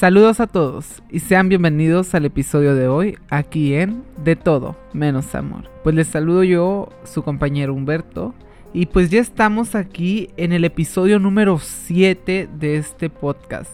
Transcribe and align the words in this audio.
Saludos 0.00 0.40
a 0.40 0.46
todos 0.46 1.02
y 1.10 1.18
sean 1.18 1.50
bienvenidos 1.50 2.14
al 2.14 2.24
episodio 2.24 2.74
de 2.74 2.88
hoy 2.88 3.18
aquí 3.28 3.74
en 3.74 4.02
De 4.24 4.34
todo 4.34 4.74
menos 4.94 5.34
amor. 5.34 5.68
Pues 5.82 5.94
les 5.94 6.06
saludo 6.06 6.42
yo, 6.42 6.88
su 7.04 7.22
compañero 7.22 7.74
Humberto, 7.74 8.34
y 8.72 8.86
pues 8.86 9.10
ya 9.10 9.20
estamos 9.20 9.74
aquí 9.74 10.30
en 10.38 10.54
el 10.54 10.64
episodio 10.64 11.18
número 11.18 11.58
7 11.58 12.48
de 12.50 12.76
este 12.76 13.10
podcast. 13.10 13.70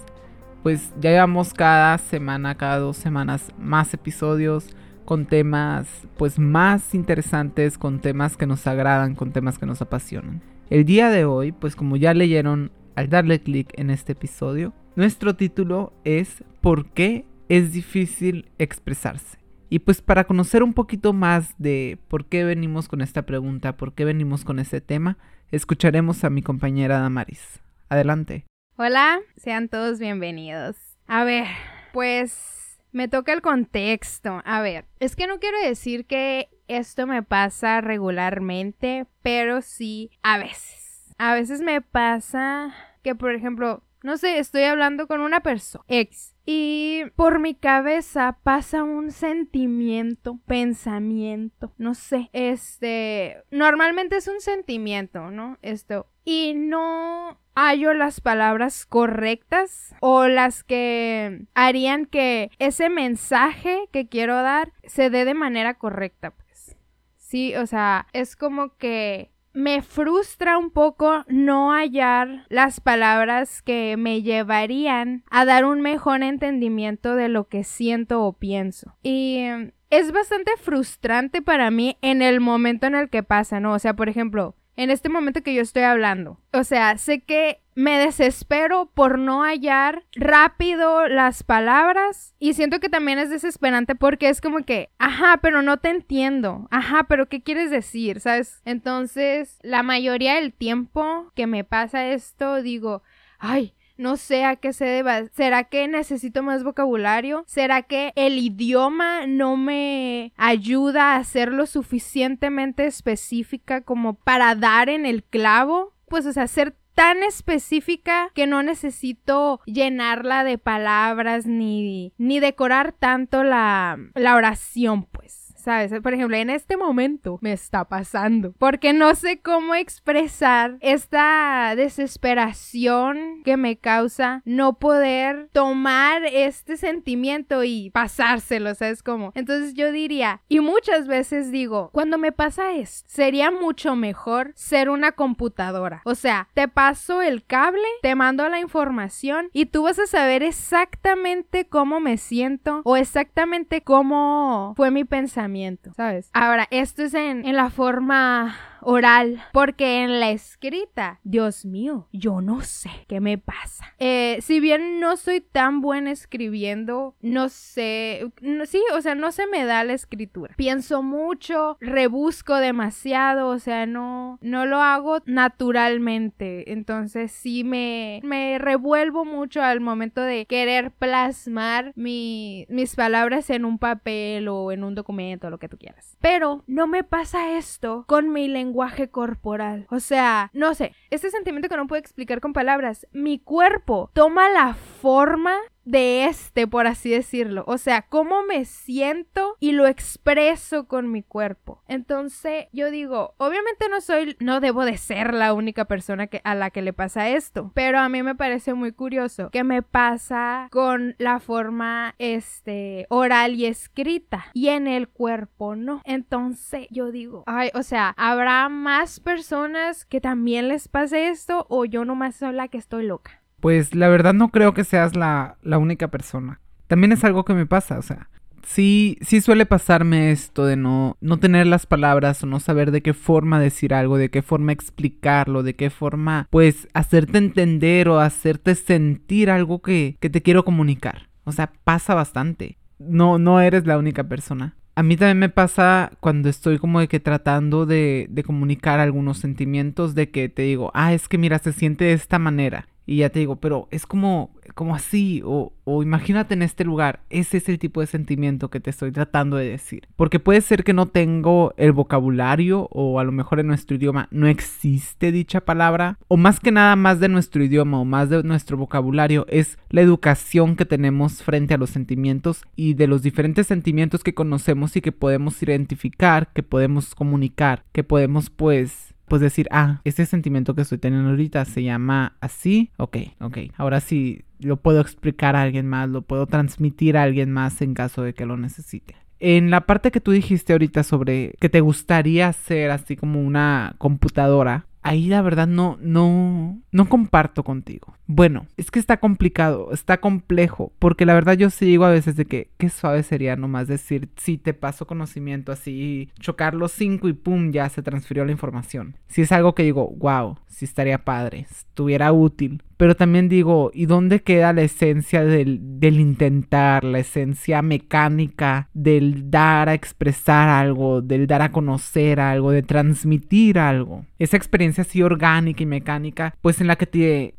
Pues 0.64 0.90
ya 1.00 1.10
llevamos 1.10 1.54
cada 1.54 1.96
semana, 1.98 2.56
cada 2.56 2.80
dos 2.80 2.96
semanas 2.96 3.52
más 3.56 3.94
episodios 3.94 4.66
con 5.04 5.26
temas 5.26 5.86
pues 6.16 6.40
más 6.40 6.92
interesantes, 6.92 7.78
con 7.78 8.00
temas 8.00 8.36
que 8.36 8.48
nos 8.48 8.66
agradan, 8.66 9.14
con 9.14 9.30
temas 9.30 9.60
que 9.60 9.66
nos 9.66 9.80
apasionan. 9.80 10.42
El 10.70 10.84
día 10.86 11.08
de 11.08 11.24
hoy, 11.24 11.52
pues 11.52 11.76
como 11.76 11.96
ya 11.96 12.14
leyeron 12.14 12.72
al 12.96 13.10
darle 13.10 13.38
clic 13.38 13.72
en 13.78 13.90
este 13.90 14.14
episodio, 14.14 14.72
nuestro 14.96 15.36
título 15.36 15.92
es 16.04 16.42
¿Por 16.60 16.90
qué 16.90 17.26
es 17.48 17.72
difícil 17.72 18.50
expresarse? 18.58 19.38
Y 19.68 19.80
pues 19.80 20.00
para 20.00 20.24
conocer 20.24 20.62
un 20.62 20.72
poquito 20.72 21.12
más 21.12 21.54
de 21.58 21.98
por 22.08 22.26
qué 22.26 22.44
venimos 22.44 22.88
con 22.88 23.02
esta 23.02 23.22
pregunta, 23.22 23.76
por 23.76 23.94
qué 23.94 24.04
venimos 24.04 24.44
con 24.44 24.58
este 24.58 24.80
tema, 24.80 25.18
escucharemos 25.50 26.24
a 26.24 26.30
mi 26.30 26.42
compañera 26.42 26.98
Damaris. 26.98 27.60
Adelante. 27.88 28.46
Hola, 28.76 29.20
sean 29.36 29.68
todos 29.68 29.98
bienvenidos. 29.98 30.76
A 31.06 31.24
ver, 31.24 31.46
pues 31.92 32.78
me 32.92 33.08
toca 33.08 33.32
el 33.32 33.42
contexto. 33.42 34.40
A 34.44 34.62
ver, 34.62 34.86
es 34.98 35.14
que 35.14 35.26
no 35.26 35.38
quiero 35.40 35.60
decir 35.60 36.06
que 36.06 36.48
esto 36.68 37.06
me 37.06 37.22
pasa 37.22 37.80
regularmente, 37.80 39.06
pero 39.22 39.60
sí 39.62 40.10
a 40.22 40.38
veces. 40.38 41.14
A 41.18 41.34
veces 41.34 41.60
me 41.60 41.80
pasa 41.80 42.74
que, 43.02 43.14
por 43.14 43.34
ejemplo, 43.34 43.82
no 44.06 44.18
sé, 44.18 44.38
estoy 44.38 44.62
hablando 44.62 45.08
con 45.08 45.20
una 45.20 45.40
persona, 45.40 45.84
ex, 45.88 46.32
y 46.44 47.02
por 47.16 47.40
mi 47.40 47.56
cabeza 47.56 48.38
pasa 48.44 48.84
un 48.84 49.10
sentimiento, 49.10 50.38
pensamiento, 50.46 51.72
no 51.76 51.96
sé, 51.96 52.30
este, 52.32 53.42
normalmente 53.50 54.16
es 54.16 54.28
un 54.28 54.40
sentimiento, 54.40 55.32
¿no? 55.32 55.58
Esto, 55.60 56.06
y 56.24 56.54
no 56.54 57.40
hallo 57.56 57.94
las 57.94 58.20
palabras 58.20 58.86
correctas 58.86 59.92
o 60.00 60.28
las 60.28 60.62
que 60.62 61.48
harían 61.54 62.06
que 62.06 62.52
ese 62.60 62.88
mensaje 62.90 63.88
que 63.90 64.06
quiero 64.06 64.36
dar 64.40 64.72
se 64.84 65.10
dé 65.10 65.24
de 65.24 65.34
manera 65.34 65.74
correcta, 65.74 66.30
pues. 66.30 66.76
Sí, 67.16 67.56
o 67.56 67.66
sea, 67.66 68.06
es 68.12 68.36
como 68.36 68.76
que 68.76 69.32
me 69.56 69.80
frustra 69.80 70.58
un 70.58 70.70
poco 70.70 71.24
no 71.28 71.72
hallar 71.72 72.44
las 72.50 72.78
palabras 72.78 73.62
que 73.62 73.96
me 73.96 74.20
llevarían 74.20 75.24
a 75.30 75.46
dar 75.46 75.64
un 75.64 75.80
mejor 75.80 76.22
entendimiento 76.22 77.16
de 77.16 77.30
lo 77.30 77.48
que 77.48 77.64
siento 77.64 78.22
o 78.22 78.34
pienso. 78.34 78.94
Y 79.02 79.38
em, 79.38 79.72
es 79.88 80.12
bastante 80.12 80.52
frustrante 80.60 81.40
para 81.40 81.70
mí 81.70 81.96
en 82.02 82.20
el 82.20 82.40
momento 82.40 82.86
en 82.86 82.96
el 82.96 83.08
que 83.08 83.22
pasa, 83.22 83.58
¿no? 83.58 83.72
O 83.72 83.78
sea, 83.78 83.96
por 83.96 84.10
ejemplo, 84.10 84.54
en 84.76 84.90
este 84.90 85.08
momento 85.08 85.42
que 85.42 85.54
yo 85.54 85.62
estoy 85.62 85.84
hablando. 85.84 86.38
O 86.52 86.62
sea, 86.62 86.98
sé 86.98 87.22
que 87.22 87.62
me 87.76 87.98
desespero 87.98 88.90
por 88.94 89.18
no 89.18 89.42
hallar 89.42 90.06
rápido 90.14 91.06
las 91.08 91.42
palabras 91.42 92.34
y 92.38 92.54
siento 92.54 92.80
que 92.80 92.88
también 92.88 93.18
es 93.18 93.28
desesperante 93.28 93.94
porque 93.94 94.30
es 94.30 94.40
como 94.40 94.64
que, 94.64 94.88
ajá, 94.98 95.40
pero 95.42 95.60
no 95.60 95.76
te 95.76 95.90
entiendo, 95.90 96.68
ajá, 96.70 97.04
pero 97.04 97.28
¿qué 97.28 97.42
quieres 97.42 97.70
decir? 97.70 98.20
¿Sabes? 98.20 98.62
Entonces, 98.64 99.58
la 99.62 99.82
mayoría 99.82 100.36
del 100.36 100.54
tiempo 100.54 101.30
que 101.34 101.46
me 101.46 101.64
pasa 101.64 102.06
esto, 102.08 102.62
digo, 102.62 103.02
ay, 103.38 103.74
no 103.98 104.16
sé 104.16 104.44
a 104.44 104.56
qué 104.56 104.72
se 104.72 104.86
deba. 104.86 105.26
¿Será 105.26 105.64
que 105.64 105.86
necesito 105.86 106.42
más 106.42 106.64
vocabulario? 106.64 107.44
¿Será 107.46 107.82
que 107.82 108.12
el 108.16 108.38
idioma 108.38 109.26
no 109.26 109.56
me 109.56 110.32
ayuda 110.36 111.16
a 111.16 111.24
ser 111.24 111.52
lo 111.52 111.66
suficientemente 111.66 112.86
específica 112.86 113.82
como 113.82 114.14
para 114.14 114.54
dar 114.54 114.88
en 114.88 115.04
el 115.04 115.24
clavo? 115.24 115.94
Pues, 116.08 116.24
o 116.24 116.32
sea, 116.32 116.46
ser 116.46 116.74
tan 116.96 117.22
específica 117.22 118.30
que 118.34 118.46
no 118.46 118.62
necesito 118.62 119.60
llenarla 119.66 120.44
de 120.44 120.56
palabras 120.56 121.44
ni, 121.44 122.14
ni 122.16 122.40
decorar 122.40 122.92
tanto 122.92 123.44
la, 123.44 123.98
la 124.14 124.34
oración, 124.34 125.04
pues. 125.04 125.45
¿Sabes? 125.66 125.92
Por 126.00 126.14
ejemplo, 126.14 126.36
en 126.36 126.48
este 126.48 126.76
momento 126.76 127.40
me 127.42 127.52
está 127.52 127.84
pasando. 127.86 128.54
Porque 128.56 128.92
no 128.92 129.16
sé 129.16 129.40
cómo 129.40 129.74
expresar 129.74 130.76
esta 130.80 131.74
desesperación 131.74 133.42
que 133.44 133.56
me 133.56 133.76
causa 133.76 134.42
no 134.44 134.78
poder 134.78 135.48
tomar 135.52 136.24
este 136.24 136.76
sentimiento 136.76 137.64
y 137.64 137.90
pasárselo, 137.90 138.76
¿sabes 138.76 139.02
cómo? 139.02 139.32
Entonces 139.34 139.74
yo 139.74 139.90
diría, 139.90 140.40
y 140.48 140.60
muchas 140.60 141.08
veces 141.08 141.50
digo, 141.50 141.90
cuando 141.92 142.16
me 142.16 142.30
pasa 142.30 142.72
esto, 142.72 143.08
sería 143.10 143.50
mucho 143.50 143.96
mejor 143.96 144.52
ser 144.54 144.88
una 144.88 145.12
computadora. 145.12 146.00
O 146.04 146.14
sea, 146.14 146.48
te 146.54 146.68
paso 146.68 147.22
el 147.22 147.44
cable, 147.44 147.82
te 148.02 148.14
mando 148.14 148.48
la 148.48 148.60
información 148.60 149.48
y 149.52 149.66
tú 149.66 149.82
vas 149.82 149.98
a 149.98 150.06
saber 150.06 150.44
exactamente 150.44 151.66
cómo 151.66 151.98
me 151.98 152.18
siento 152.18 152.82
o 152.84 152.96
exactamente 152.96 153.80
cómo 153.80 154.72
fue 154.76 154.92
mi 154.92 155.02
pensamiento 155.02 155.55
¿sabes? 155.94 156.30
Ahora, 156.32 156.66
esto 156.70 157.02
es 157.02 157.14
en, 157.14 157.46
en 157.46 157.56
la 157.56 157.70
forma 157.70 158.56
oral, 158.86 159.42
porque 159.52 160.04
en 160.04 160.20
la 160.20 160.30
escrita, 160.30 161.18
Dios 161.24 161.64
mío, 161.64 162.06
yo 162.12 162.40
no 162.40 162.60
sé 162.60 162.90
qué 163.08 163.20
me 163.20 163.36
pasa. 163.36 163.84
Eh, 163.98 164.38
si 164.42 164.60
bien 164.60 165.00
no 165.00 165.16
soy 165.16 165.40
tan 165.40 165.80
buena 165.80 166.12
escribiendo, 166.12 167.16
no 167.20 167.48
sé, 167.48 168.30
sí, 168.66 168.80
o 168.94 169.00
sea, 169.00 169.16
no 169.16 169.32
se 169.32 169.48
me 169.48 169.64
da 169.64 169.82
la 169.82 169.92
escritura. 169.92 170.54
Pienso 170.56 171.02
mucho, 171.02 171.76
rebusco 171.80 172.54
demasiado, 172.54 173.48
o 173.48 173.58
sea, 173.58 173.86
no, 173.86 174.38
no 174.40 174.66
lo 174.66 174.80
hago 174.80 175.18
naturalmente. 175.26 176.72
Entonces 176.72 177.32
sí 177.32 177.64
me, 177.64 178.20
me 178.22 178.58
revuelvo 178.58 179.24
mucho 179.24 179.62
al 179.62 179.80
momento 179.80 180.20
de 180.20 180.46
querer 180.46 180.92
plasmar 180.92 181.92
mis 181.96 182.94
palabras 182.94 183.50
en 183.50 183.64
un 183.64 183.78
papel 183.78 184.46
o 184.46 184.70
en 184.70 184.84
un 184.84 184.94
documento, 184.94 185.50
lo 185.50 185.58
que 185.58 185.68
tú 185.68 185.76
quieras. 185.76 186.16
Pero 186.20 186.62
no 186.68 186.86
me 186.86 187.02
pasa 187.02 187.56
esto 187.56 188.04
con 188.06 188.32
mi 188.32 188.46
lenguaje 188.46 188.75
corporal. 189.10 189.86
O 189.90 190.00
sea, 190.00 190.50
no 190.52 190.74
sé, 190.74 190.92
este 191.10 191.30
sentimiento 191.30 191.68
que 191.68 191.76
no 191.76 191.86
puedo 191.86 192.00
explicar 192.00 192.40
con 192.40 192.52
palabras, 192.52 193.06
mi 193.12 193.38
cuerpo 193.38 194.10
toma 194.14 194.48
la 194.48 194.74
forma 194.74 195.56
de 195.86 196.26
este, 196.26 196.66
por 196.66 196.86
así 196.86 197.10
decirlo. 197.10 197.64
O 197.66 197.78
sea, 197.78 198.02
cómo 198.02 198.42
me 198.42 198.64
siento 198.66 199.56
y 199.60 199.72
lo 199.72 199.86
expreso 199.86 200.86
con 200.86 201.10
mi 201.10 201.22
cuerpo. 201.22 201.82
Entonces, 201.88 202.66
yo 202.72 202.90
digo, 202.90 203.34
obviamente 203.38 203.88
no 203.88 204.00
soy, 204.00 204.36
no 204.40 204.60
debo 204.60 204.84
de 204.84 204.98
ser 204.98 205.32
la 205.32 205.54
única 205.54 205.86
persona 205.86 206.26
que, 206.26 206.42
a 206.44 206.54
la 206.54 206.70
que 206.70 206.82
le 206.82 206.92
pasa 206.92 207.28
esto, 207.28 207.70
pero 207.74 207.98
a 208.00 208.08
mí 208.08 208.22
me 208.22 208.34
parece 208.34 208.74
muy 208.74 208.92
curioso 208.92 209.50
que 209.50 209.64
me 209.64 209.82
pasa 209.82 210.68
con 210.70 211.14
la 211.18 211.38
forma, 211.40 212.14
este, 212.18 213.06
oral 213.08 213.54
y 213.54 213.66
escrita 213.66 214.46
y 214.52 214.68
en 214.68 214.88
el 214.88 215.08
cuerpo 215.08 215.76
no. 215.76 216.02
Entonces, 216.04 216.88
yo 216.90 217.12
digo, 217.12 217.44
ay, 217.46 217.70
o 217.74 217.84
sea, 217.84 218.12
¿habrá 218.16 218.68
más 218.68 219.20
personas 219.20 220.04
que 220.04 220.20
también 220.20 220.68
les 220.68 220.88
pase 220.88 221.28
esto 221.28 221.66
o 221.68 221.84
yo 221.84 222.04
nomás 222.04 222.34
soy 222.34 222.52
la 222.52 222.66
que 222.66 222.78
estoy 222.78 223.06
loca? 223.06 223.45
Pues 223.60 223.94
la 223.94 224.08
verdad 224.08 224.34
no 224.34 224.48
creo 224.48 224.74
que 224.74 224.84
seas 224.84 225.16
la, 225.16 225.56
única 225.62 226.08
persona. 226.08 226.60
También 226.86 227.12
es 227.12 227.24
algo 227.24 227.44
que 227.44 227.54
me 227.54 227.66
pasa, 227.66 227.98
o 227.98 228.02
sea, 228.02 228.28
sí, 228.62 229.18
sí 229.22 229.40
suele 229.40 229.66
pasarme 229.66 230.30
esto 230.30 230.64
de 230.66 230.76
no, 230.76 231.16
no 231.20 231.38
tener 231.38 231.66
las 231.66 231.86
palabras 231.86 232.42
o 232.42 232.46
no 232.46 232.60
saber 232.60 232.90
de 232.90 233.02
qué 233.02 233.12
forma 233.12 233.58
decir 233.58 233.92
algo, 233.92 234.18
de 234.18 234.30
qué 234.30 234.42
forma 234.42 234.72
explicarlo, 234.72 235.62
de 235.62 235.74
qué 235.74 235.90
forma, 235.90 236.46
pues, 236.50 236.88
hacerte 236.94 237.38
entender 237.38 238.08
o 238.08 238.20
hacerte 238.20 238.74
sentir 238.74 239.50
algo 239.50 239.82
que, 239.82 240.16
que 240.20 240.30
te 240.30 240.42
quiero 240.42 240.64
comunicar. 240.64 241.28
O 241.44 241.52
sea, 241.52 241.72
pasa 241.84 242.14
bastante. 242.14 242.78
No, 242.98 243.38
no 243.38 243.60
eres 243.60 243.86
la 243.86 243.98
única 243.98 244.24
persona. 244.24 244.76
A 244.94 245.02
mí 245.02 245.16
también 245.16 245.38
me 245.38 245.50
pasa 245.50 246.10
cuando 246.20 246.48
estoy 246.48 246.78
como 246.78 247.00
de 247.00 247.08
que 247.08 247.20
tratando 247.20 247.84
de, 247.84 248.28
de 248.30 248.42
comunicar 248.42 248.98
algunos 248.98 249.38
sentimientos, 249.38 250.14
de 250.14 250.30
que 250.30 250.48
te 250.48 250.62
digo, 250.62 250.90
ah, 250.94 251.12
es 251.12 251.28
que 251.28 251.36
mira, 251.36 251.58
se 251.58 251.74
siente 251.74 252.06
de 252.06 252.14
esta 252.14 252.38
manera. 252.38 252.88
Y 253.06 253.18
ya 253.18 253.30
te 253.30 253.38
digo, 253.38 253.56
pero 253.56 253.86
es 253.92 254.04
como, 254.04 254.50
como 254.74 254.94
así, 254.96 255.40
o, 255.44 255.72
o, 255.84 256.02
imagínate 256.02 256.54
en 256.54 256.62
este 256.62 256.84
lugar, 256.84 257.20
ese 257.30 257.58
es 257.58 257.68
el 257.68 257.78
tipo 257.78 258.00
de 258.00 258.08
sentimiento 258.08 258.68
que 258.68 258.80
te 258.80 258.90
estoy 258.90 259.12
tratando 259.12 259.56
de 259.56 259.70
decir. 259.70 260.08
Porque 260.16 260.40
puede 260.40 260.60
ser 260.60 260.82
que 260.82 260.92
no 260.92 261.06
tengo 261.06 261.72
el 261.76 261.92
vocabulario, 261.92 262.88
o 262.90 263.20
a 263.20 263.24
lo 263.24 263.30
mejor 263.30 263.60
en 263.60 263.68
nuestro 263.68 263.96
idioma 263.96 264.26
no 264.32 264.48
existe 264.48 265.30
dicha 265.30 265.60
palabra, 265.60 266.18
o 266.26 266.36
más 266.36 266.58
que 266.58 266.72
nada 266.72 266.96
más 266.96 267.20
de 267.20 267.28
nuestro 267.28 267.62
idioma 267.62 268.00
o 268.00 268.04
más 268.04 268.28
de 268.28 268.42
nuestro 268.42 268.76
vocabulario 268.76 269.46
es 269.48 269.78
la 269.88 270.00
educación 270.00 270.74
que 270.74 270.84
tenemos 270.84 271.44
frente 271.44 271.74
a 271.74 271.78
los 271.78 271.90
sentimientos 271.90 272.64
y 272.74 272.94
de 272.94 273.06
los 273.06 273.22
diferentes 273.22 273.68
sentimientos 273.68 274.24
que 274.24 274.34
conocemos 274.34 274.96
y 274.96 275.00
que 275.00 275.12
podemos 275.12 275.62
identificar, 275.62 276.52
que 276.52 276.64
podemos 276.64 277.14
comunicar, 277.14 277.84
que 277.92 278.02
podemos 278.02 278.50
pues 278.50 279.05
pues 279.26 279.40
decir, 279.40 279.68
ah, 279.70 280.00
este 280.04 280.26
sentimiento 280.26 280.74
que 280.74 280.82
estoy 280.82 280.98
teniendo 280.98 281.30
ahorita 281.30 281.64
se 281.64 281.82
llama 281.82 282.36
así, 282.40 282.90
ok, 282.96 283.16
ok, 283.40 283.58
ahora 283.76 284.00
sí 284.00 284.44
lo 284.58 284.76
puedo 284.78 285.00
explicar 285.00 285.56
a 285.56 285.62
alguien 285.62 285.86
más, 285.86 286.08
lo 286.08 286.22
puedo 286.22 286.46
transmitir 286.46 287.16
a 287.16 287.22
alguien 287.22 287.52
más 287.52 287.82
en 287.82 287.94
caso 287.94 288.22
de 288.22 288.34
que 288.34 288.46
lo 288.46 288.56
necesite. 288.56 289.16
En 289.38 289.70
la 289.70 289.82
parte 289.82 290.10
que 290.10 290.20
tú 290.20 290.30
dijiste 290.30 290.72
ahorita 290.72 291.02
sobre 291.02 291.54
que 291.60 291.68
te 291.68 291.80
gustaría 291.80 292.52
ser 292.52 292.90
así 292.90 293.16
como 293.16 293.42
una 293.42 293.94
computadora, 293.98 294.86
ahí 295.02 295.26
la 295.26 295.42
verdad 295.42 295.66
no, 295.66 295.98
no, 296.00 296.80
no 296.90 297.08
comparto 297.08 297.62
contigo. 297.62 298.14
Bueno, 298.28 298.66
es 298.76 298.90
que 298.90 298.98
está 298.98 299.18
complicado, 299.18 299.92
está 299.92 300.18
complejo, 300.18 300.92
porque 300.98 301.24
la 301.24 301.34
verdad 301.34 301.54
yo 301.54 301.70
sí 301.70 301.86
digo 301.86 302.04
a 302.04 302.10
veces 302.10 302.34
de 302.34 302.44
que 302.44 302.70
qué 302.76 302.88
suave 302.88 303.22
sería 303.22 303.54
nomás 303.54 303.86
decir, 303.86 304.30
si 304.36 304.58
te 304.58 304.74
paso 304.74 305.06
conocimiento 305.06 305.70
así, 305.70 306.30
chocar 306.40 306.74
los 306.74 306.90
cinco 306.90 307.28
y 307.28 307.34
pum, 307.34 307.70
ya 307.70 307.88
se 307.88 308.02
transfirió 308.02 308.44
la 308.44 308.50
información. 308.50 309.16
Si 309.28 309.42
es 309.42 309.52
algo 309.52 309.76
que 309.76 309.84
digo, 309.84 310.12
wow, 310.18 310.56
sí 310.66 310.84
estaría 310.84 311.24
padre, 311.24 311.66
estuviera 311.70 312.32
útil. 312.32 312.82
Pero 312.96 313.14
también 313.14 313.48
digo, 313.48 313.90
¿y 313.92 314.06
dónde 314.06 314.40
queda 314.40 314.72
la 314.72 314.82
esencia 314.82 315.44
del, 315.44 316.00
del 316.00 316.18
intentar, 316.18 317.04
la 317.04 317.18
esencia 317.18 317.82
mecánica 317.82 318.88
del 318.94 319.50
dar 319.50 319.90
a 319.90 319.94
expresar 319.94 320.68
algo, 320.70 321.20
del 321.20 321.46
dar 321.46 321.60
a 321.60 321.72
conocer 321.72 322.40
algo, 322.40 322.70
de 322.70 322.82
transmitir 322.82 323.78
algo? 323.78 324.24
Esa 324.38 324.56
experiencia 324.56 325.02
así 325.02 325.22
orgánica 325.22 325.82
y 325.82 325.86
mecánica, 325.86 326.54
pues 326.62 326.80
en 326.80 326.86
la 326.86 326.96
que 326.96 327.06
te 327.06 327.52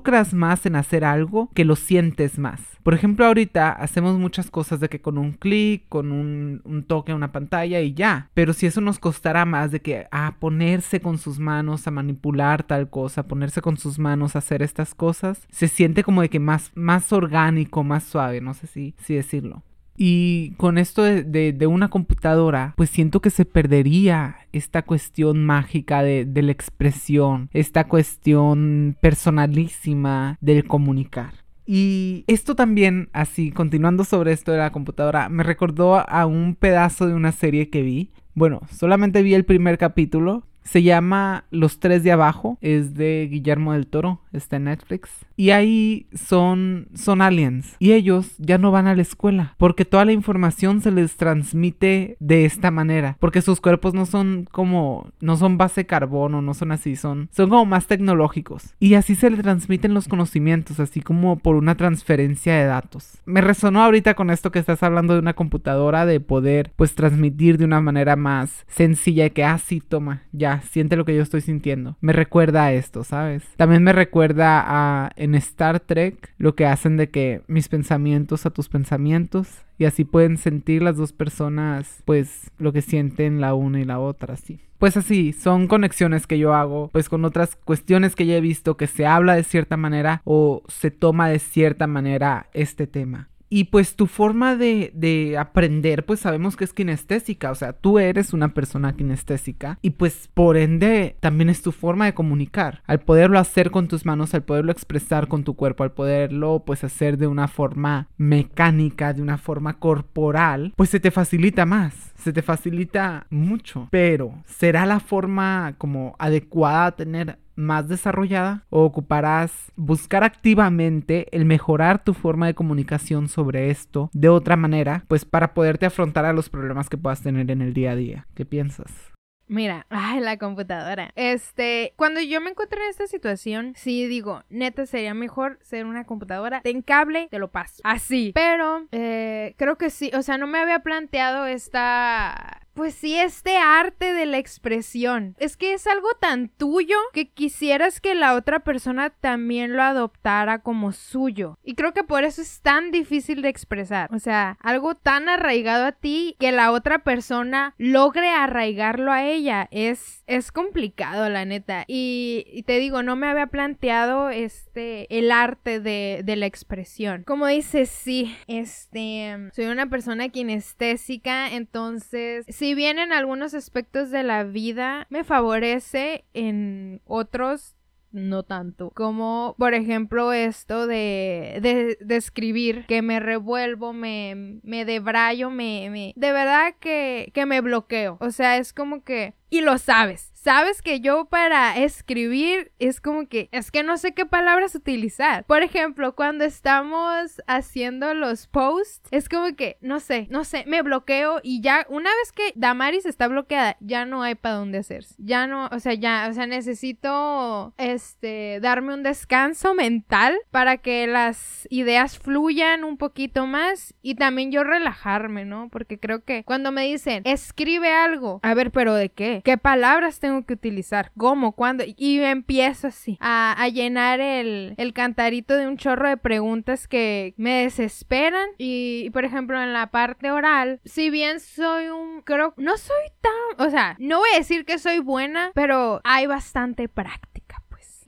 involucras 0.00 0.32
más 0.32 0.64
en 0.64 0.76
hacer 0.76 1.04
algo 1.04 1.50
que 1.54 1.64
lo 1.64 1.76
sientes 1.76 2.38
más. 2.38 2.60
Por 2.82 2.94
ejemplo, 2.94 3.26
ahorita 3.26 3.70
hacemos 3.70 4.18
muchas 4.18 4.50
cosas 4.50 4.80
de 4.80 4.88
que 4.88 5.02
con 5.02 5.18
un 5.18 5.32
clic, 5.32 5.84
con 5.90 6.10
un, 6.12 6.84
toque 6.86 7.12
a 7.12 7.14
una 7.14 7.32
pantalla 7.32 7.80
y 7.80 7.92
ya. 7.92 8.30
Pero 8.32 8.54
si 8.54 8.66
eso 8.66 8.80
nos 8.80 8.98
costará 8.98 9.44
más 9.44 9.70
de 9.70 9.80
que 9.80 10.06
a 10.10 10.36
ponerse 10.40 11.00
con 11.00 11.18
sus 11.18 11.38
manos 11.38 11.86
a 11.86 11.90
manipular 11.90 12.62
tal 12.62 12.88
cosa, 12.88 13.28
ponerse 13.28 13.60
con 13.60 13.76
sus 13.76 13.98
manos 13.98 14.34
a 14.34 14.38
hacer 14.38 14.62
estas 14.62 14.94
cosas, 14.94 15.46
se 15.50 15.68
siente 15.68 16.02
como 16.02 16.22
de 16.22 16.30
que 16.30 16.40
más, 16.40 16.70
más 16.74 17.12
orgánico, 17.12 17.84
más 17.84 18.04
suave, 18.04 18.40
no 18.40 18.54
sé 18.54 18.66
si, 18.66 18.94
si 19.04 19.14
decirlo. 19.14 19.62
Y 20.02 20.52
con 20.56 20.78
esto 20.78 21.02
de, 21.02 21.52
de, 21.52 21.66
una 21.66 21.90
computadora, 21.90 22.72
pues 22.78 22.88
siento 22.88 23.20
que 23.20 23.28
se 23.28 23.44
perdería 23.44 24.38
esta 24.50 24.80
cuestión 24.80 25.44
mágica 25.44 26.02
de, 26.02 26.24
de 26.24 26.40
la 26.40 26.52
expresión, 26.52 27.50
esta 27.52 27.86
cuestión 27.86 28.96
personalísima 29.02 30.38
del 30.40 30.64
comunicar. 30.64 31.34
Y 31.66 32.24
esto 32.28 32.56
también, 32.56 33.10
así, 33.12 33.50
continuando 33.50 34.04
sobre 34.04 34.32
esto 34.32 34.52
de 34.52 34.58
la 34.58 34.72
computadora, 34.72 35.28
me 35.28 35.42
recordó 35.42 35.98
a 36.08 36.24
un 36.24 36.54
pedazo 36.54 37.06
de 37.06 37.12
una 37.12 37.32
serie 37.32 37.68
que 37.68 37.82
vi. 37.82 38.10
Bueno, 38.32 38.62
solamente 38.70 39.22
vi 39.22 39.34
el 39.34 39.44
primer 39.44 39.76
capítulo, 39.76 40.46
se 40.62 40.82
llama 40.82 41.44
Los 41.50 41.78
Tres 41.78 42.02
de 42.02 42.12
Abajo, 42.12 42.56
es 42.62 42.94
de 42.94 43.28
Guillermo 43.30 43.74
del 43.74 43.86
Toro, 43.86 44.22
está 44.32 44.58
Netflix. 44.58 45.10
Y 45.36 45.50
ahí 45.50 46.06
son, 46.14 46.88
son 46.94 47.22
aliens. 47.22 47.76
Y 47.78 47.92
ellos 47.92 48.34
ya 48.38 48.58
no 48.58 48.70
van 48.70 48.86
a 48.86 48.94
la 48.94 49.02
escuela, 49.02 49.54
porque 49.58 49.84
toda 49.84 50.04
la 50.04 50.12
información 50.12 50.80
se 50.80 50.90
les 50.90 51.16
transmite 51.16 52.16
de 52.20 52.44
esta 52.44 52.70
manera. 52.70 53.16
Porque 53.20 53.42
sus 53.42 53.60
cuerpos 53.60 53.94
no 53.94 54.06
son 54.06 54.46
como, 54.50 55.10
no 55.20 55.36
son 55.36 55.58
base 55.58 55.86
carbono, 55.86 56.42
no 56.42 56.54
son 56.54 56.72
así, 56.72 56.96
son, 56.96 57.28
son 57.32 57.48
como 57.50 57.64
más 57.64 57.86
tecnológicos. 57.86 58.74
Y 58.78 58.94
así 58.94 59.14
se 59.14 59.30
les 59.30 59.40
transmiten 59.42 59.94
los 59.94 60.08
conocimientos, 60.08 60.80
así 60.80 61.00
como 61.00 61.38
por 61.38 61.56
una 61.56 61.74
transferencia 61.74 62.54
de 62.54 62.64
datos. 62.64 63.18
Me 63.24 63.40
resonó 63.40 63.82
ahorita 63.82 64.14
con 64.14 64.30
esto 64.30 64.50
que 64.50 64.58
estás 64.58 64.82
hablando 64.82 65.14
de 65.14 65.20
una 65.20 65.34
computadora, 65.34 66.06
de 66.06 66.20
poder 66.20 66.72
pues 66.76 66.94
transmitir 66.94 67.58
de 67.58 67.64
una 67.64 67.80
manera 67.80 68.16
más 68.16 68.64
sencilla 68.68 69.30
que, 69.30 69.44
ah, 69.44 69.58
sí, 69.58 69.80
toma, 69.80 70.22
ya 70.32 70.60
siente 70.62 70.96
lo 70.96 71.04
que 71.04 71.16
yo 71.16 71.22
estoy 71.22 71.40
sintiendo. 71.40 71.96
Me 72.00 72.12
recuerda 72.12 72.64
a 72.64 72.72
esto, 72.72 73.04
¿sabes? 73.04 73.44
También 73.56 73.82
me 73.82 73.92
recuerda 73.92 74.19
a 74.40 75.10
en 75.16 75.34
Star 75.34 75.80
Trek 75.80 76.32
lo 76.38 76.54
que 76.54 76.66
hacen 76.66 76.96
de 76.96 77.10
que 77.10 77.42
mis 77.46 77.68
pensamientos 77.68 78.46
a 78.46 78.50
tus 78.50 78.68
pensamientos 78.68 79.64
y 79.78 79.86
así 79.86 80.04
pueden 80.04 80.36
sentir 80.36 80.82
las 80.82 80.96
dos 80.96 81.12
personas 81.12 82.02
pues 82.04 82.50
lo 82.58 82.72
que 82.72 82.82
sienten 82.82 83.40
la 83.40 83.54
una 83.54 83.80
y 83.80 83.84
la 83.84 83.98
otra, 83.98 84.34
así. 84.34 84.60
Pues 84.78 84.96
así, 84.96 85.32
son 85.32 85.66
conexiones 85.66 86.26
que 86.26 86.38
yo 86.38 86.54
hago 86.54 86.88
pues 86.92 87.08
con 87.08 87.24
otras 87.24 87.56
cuestiones 87.56 88.14
que 88.14 88.26
ya 88.26 88.36
he 88.36 88.40
visto 88.40 88.76
que 88.76 88.86
se 88.86 89.06
habla 89.06 89.34
de 89.34 89.44
cierta 89.44 89.76
manera 89.76 90.22
o 90.24 90.62
se 90.68 90.90
toma 90.90 91.28
de 91.28 91.38
cierta 91.38 91.86
manera 91.86 92.46
este 92.52 92.86
tema. 92.86 93.28
Y 93.50 93.64
pues 93.64 93.96
tu 93.96 94.06
forma 94.06 94.54
de, 94.54 94.92
de, 94.94 95.36
aprender, 95.36 96.06
pues 96.06 96.20
sabemos 96.20 96.56
que 96.56 96.62
es 96.62 96.72
kinestésica, 96.72 97.50
o 97.50 97.54
sea, 97.56 97.72
tú 97.72 97.98
eres 97.98 98.32
una 98.32 98.54
persona 98.54 98.94
kinestésica 98.94 99.78
y 99.82 99.90
pues 99.90 100.30
por 100.32 100.56
ende 100.56 101.16
también 101.18 101.50
es 101.50 101.60
tu 101.60 101.72
forma 101.72 102.06
de 102.06 102.14
comunicar. 102.14 102.82
Al 102.86 103.00
poderlo 103.00 103.40
hacer 103.40 103.72
con 103.72 103.88
tus 103.88 104.06
manos, 104.06 104.34
al 104.34 104.44
poderlo 104.44 104.70
expresar 104.70 105.26
con 105.26 105.42
tu 105.42 105.54
cuerpo, 105.54 105.82
al 105.82 105.92
poderlo 105.92 106.62
pues 106.64 106.84
hacer 106.84 107.18
de 107.18 107.26
una 107.26 107.48
forma 107.48 108.08
mecánica, 108.16 109.12
de 109.12 109.22
una 109.22 109.36
forma 109.36 109.80
corporal, 109.80 110.72
pues 110.76 110.90
se 110.90 111.00
te 111.00 111.10
facilita 111.10 111.66
más, 111.66 112.09
se 112.20 112.32
te 112.32 112.42
facilita 112.42 113.26
mucho. 113.30 113.88
Pero 113.90 114.34
¿será 114.46 114.86
la 114.86 115.00
forma 115.00 115.74
como 115.78 116.14
adecuada 116.18 116.86
a 116.86 116.96
tener 116.96 117.38
más 117.56 117.88
desarrollada 117.88 118.64
o 118.70 118.84
ocuparás 118.84 119.52
buscar 119.76 120.24
activamente 120.24 121.28
el 121.36 121.44
mejorar 121.44 122.02
tu 122.02 122.14
forma 122.14 122.46
de 122.46 122.54
comunicación 122.54 123.28
sobre 123.28 123.70
esto 123.70 124.10
de 124.12 124.28
otra 124.28 124.56
manera, 124.56 125.04
pues 125.08 125.24
para 125.24 125.54
poderte 125.54 125.86
afrontar 125.86 126.24
a 126.24 126.32
los 126.32 126.48
problemas 126.48 126.88
que 126.88 126.96
puedas 126.96 127.22
tener 127.22 127.50
en 127.50 127.62
el 127.62 127.74
día 127.74 127.92
a 127.92 127.96
día. 127.96 128.26
¿Qué 128.34 128.44
piensas? 128.44 129.12
Mira, 129.50 129.84
ay, 129.90 130.20
la 130.20 130.38
computadora. 130.38 131.10
Este, 131.16 131.92
cuando 131.96 132.20
yo 132.20 132.40
me 132.40 132.50
encontré 132.50 132.82
en 132.84 132.90
esta 132.90 133.06
situación, 133.08 133.74
sí 133.76 134.06
digo, 134.06 134.44
neta, 134.48 134.86
sería 134.86 135.12
mejor 135.12 135.58
ser 135.60 135.86
una 135.86 136.04
computadora. 136.04 136.60
Ten 136.62 136.82
cable, 136.82 137.26
te 137.30 137.38
lo 137.40 137.50
paso. 137.50 137.80
Así. 137.84 138.30
Pero, 138.34 138.86
eh, 138.92 139.54
creo 139.58 139.76
que 139.76 139.90
sí, 139.90 140.10
o 140.14 140.22
sea, 140.22 140.38
no 140.38 140.46
me 140.46 140.60
había 140.60 140.78
planteado 140.80 141.46
esta 141.46 142.62
pues 142.80 142.94
sí, 142.94 143.14
este 143.14 143.58
arte 143.58 144.14
de 144.14 144.24
la 144.24 144.38
expresión. 144.38 145.36
Es 145.38 145.58
que 145.58 145.74
es 145.74 145.86
algo 145.86 146.08
tan 146.18 146.48
tuyo 146.48 146.96
que 147.12 147.28
quisieras 147.28 148.00
que 148.00 148.14
la 148.14 148.34
otra 148.34 148.60
persona 148.60 149.10
también 149.10 149.76
lo 149.76 149.82
adoptara 149.82 150.60
como 150.60 150.92
suyo. 150.92 151.58
Y 151.62 151.74
creo 151.74 151.92
que 151.92 152.04
por 152.04 152.24
eso 152.24 152.40
es 152.40 152.62
tan 152.62 152.90
difícil 152.90 153.42
de 153.42 153.50
expresar. 153.50 154.08
O 154.14 154.18
sea, 154.18 154.56
algo 154.62 154.94
tan 154.94 155.28
arraigado 155.28 155.84
a 155.84 155.92
ti 155.92 156.36
que 156.40 156.52
la 156.52 156.72
otra 156.72 157.00
persona 157.00 157.74
logre 157.76 158.30
arraigarlo 158.30 159.12
a 159.12 159.26
ella. 159.26 159.68
Es, 159.70 160.24
es 160.26 160.50
complicado, 160.50 161.28
la 161.28 161.44
neta. 161.44 161.84
Y, 161.86 162.64
te 162.66 162.78
digo, 162.78 163.02
no 163.02 163.14
me 163.14 163.26
había 163.26 163.48
planteado 163.48 164.30
este, 164.30 165.06
el 165.18 165.32
arte 165.32 165.80
de, 165.80 166.22
de 166.24 166.36
la 166.36 166.46
expresión. 166.46 167.24
Como 167.26 167.46
dices, 167.46 167.90
sí, 167.90 168.34
este, 168.46 169.50
soy 169.52 169.66
una 169.66 169.90
persona 169.90 170.30
kinestésica, 170.30 171.52
entonces 171.52 172.46
si 172.70 172.74
bien 172.76 173.00
en 173.00 173.12
algunos 173.12 173.52
aspectos 173.54 174.12
de 174.12 174.22
la 174.22 174.44
vida 174.44 175.08
me 175.10 175.24
favorece, 175.24 176.24
en 176.34 177.02
otros 177.04 177.74
no 178.12 178.44
tanto. 178.44 178.92
Como 178.94 179.56
por 179.58 179.74
ejemplo 179.74 180.32
esto 180.32 180.86
de, 180.86 181.98
de, 182.00 182.16
escribir, 182.16 182.86
que 182.86 183.02
me 183.02 183.18
revuelvo, 183.18 183.92
me, 183.92 184.60
me 184.62 184.84
debrayo, 184.84 185.50
me, 185.50 185.90
me... 185.90 186.12
De 186.14 186.30
verdad 186.30 186.76
que, 186.78 187.32
que 187.34 187.44
me 187.44 187.60
bloqueo. 187.60 188.18
O 188.20 188.30
sea, 188.30 188.56
es 188.56 188.72
como 188.72 189.02
que... 189.02 189.34
Y 189.48 189.62
lo 189.62 189.76
sabes 189.78 190.29
sabes 190.42 190.80
que 190.80 191.00
yo 191.00 191.26
para 191.26 191.76
escribir 191.76 192.72
es 192.78 193.00
como 193.00 193.28
que 193.28 193.48
es 193.52 193.70
que 193.70 193.82
no 193.82 193.98
sé 193.98 194.14
qué 194.14 194.24
palabras 194.24 194.74
utilizar. 194.74 195.44
Por 195.44 195.62
ejemplo, 195.62 196.14
cuando 196.14 196.44
estamos 196.44 197.42
haciendo 197.46 198.14
los 198.14 198.46
posts, 198.46 199.08
es 199.10 199.28
como 199.28 199.54
que 199.54 199.76
no 199.80 200.00
sé, 200.00 200.26
no 200.30 200.44
sé, 200.44 200.64
me 200.66 200.82
bloqueo 200.82 201.40
y 201.42 201.60
ya 201.60 201.86
una 201.90 202.10
vez 202.10 202.32
que 202.32 202.52
Damaris 202.54 203.04
está 203.04 203.28
bloqueada, 203.28 203.76
ya 203.80 204.06
no 204.06 204.22
hay 204.22 204.34
para 204.34 204.56
dónde 204.56 204.78
hacerse. 204.78 205.14
Ya 205.18 205.46
no, 205.46 205.68
o 205.70 205.78
sea, 205.78 205.94
ya, 205.94 206.26
o 206.30 206.32
sea, 206.32 206.46
necesito 206.46 207.74
este 207.76 208.60
darme 208.60 208.94
un 208.94 209.02
descanso 209.02 209.74
mental 209.74 210.38
para 210.50 210.78
que 210.78 211.06
las 211.06 211.66
ideas 211.70 212.18
fluyan 212.18 212.84
un 212.84 212.96
poquito 212.96 213.46
más 213.46 213.94
y 214.00 214.14
también 214.14 214.52
yo 214.52 214.64
relajarme, 214.64 215.44
¿no? 215.44 215.68
Porque 215.70 215.98
creo 215.98 216.24
que 216.24 216.44
cuando 216.44 216.72
me 216.72 216.86
dicen, 216.86 217.22
"Escribe 217.26 217.92
algo", 217.92 218.40
a 218.42 218.54
ver, 218.54 218.70
pero 218.70 218.94
¿de 218.94 219.10
qué? 219.10 219.42
¿Qué 219.44 219.58
palabras 219.58 220.18
tengo 220.18 220.29
tengo 220.30 220.46
que 220.46 220.54
utilizar, 220.54 221.10
cómo, 221.16 221.52
cuándo, 221.52 221.84
y 221.84 222.20
empiezo 222.20 222.86
así 222.86 223.18
a, 223.20 223.52
a 223.60 223.68
llenar 223.68 224.20
el, 224.20 224.74
el, 224.76 224.92
cantarito 224.92 225.56
de 225.56 225.66
un 225.66 225.76
chorro 225.76 226.08
de 226.08 226.16
preguntas 226.16 226.86
que 226.86 227.34
me 227.36 227.62
desesperan. 227.62 228.48
Y, 228.58 229.02
y, 229.06 229.10
por 229.10 229.24
ejemplo 229.24 229.60
en 229.60 229.72
la 229.72 229.90
parte 229.90 230.30
oral, 230.30 230.80
si 230.84 231.10
bien 231.10 231.40
soy 231.40 231.88
un, 231.88 232.22
creo, 232.22 232.54
no 232.56 232.76
soy 232.76 233.10
tan, 233.20 233.66
o 233.66 233.70
sea, 233.70 233.96
no 233.98 234.18
voy 234.18 234.28
a 234.34 234.38
decir 234.38 234.64
que 234.64 234.78
soy 234.78 235.00
buena, 235.00 235.50
pero 235.54 236.00
hay 236.04 236.26
bastante 236.26 236.88
práctica. 236.88 237.29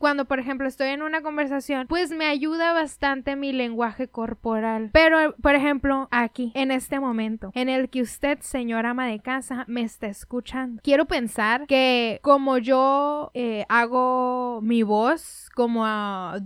Cuando, 0.02 0.24
por 0.24 0.40
ejemplo, 0.40 0.66
estoy 0.66 0.88
en 0.88 1.00
una 1.00 1.22
conversación, 1.22 1.86
pues 1.86 2.10
me 2.10 2.26
ayuda 2.26 2.72
bastante 2.72 3.36
mi 3.36 3.52
lenguaje 3.52 4.08
corporal. 4.08 4.90
Pero, 4.92 5.36
por 5.40 5.54
ejemplo, 5.54 6.08
aquí, 6.10 6.50
en 6.56 6.72
este 6.72 6.98
momento, 6.98 7.52
en 7.54 7.68
el 7.68 7.88
que 7.88 8.02
usted, 8.02 8.40
señora 8.40 8.90
ama 8.90 9.06
de 9.06 9.20
casa, 9.20 9.64
me 9.68 9.82
está 9.82 10.08
escuchando. 10.08 10.82
Quiero 10.82 11.04
pensar 11.04 11.68
que 11.68 12.18
como 12.20 12.58
yo 12.58 13.30
eh, 13.34 13.64
hago 13.68 14.58
mi 14.60 14.82
voz, 14.82 15.41
como 15.54 15.86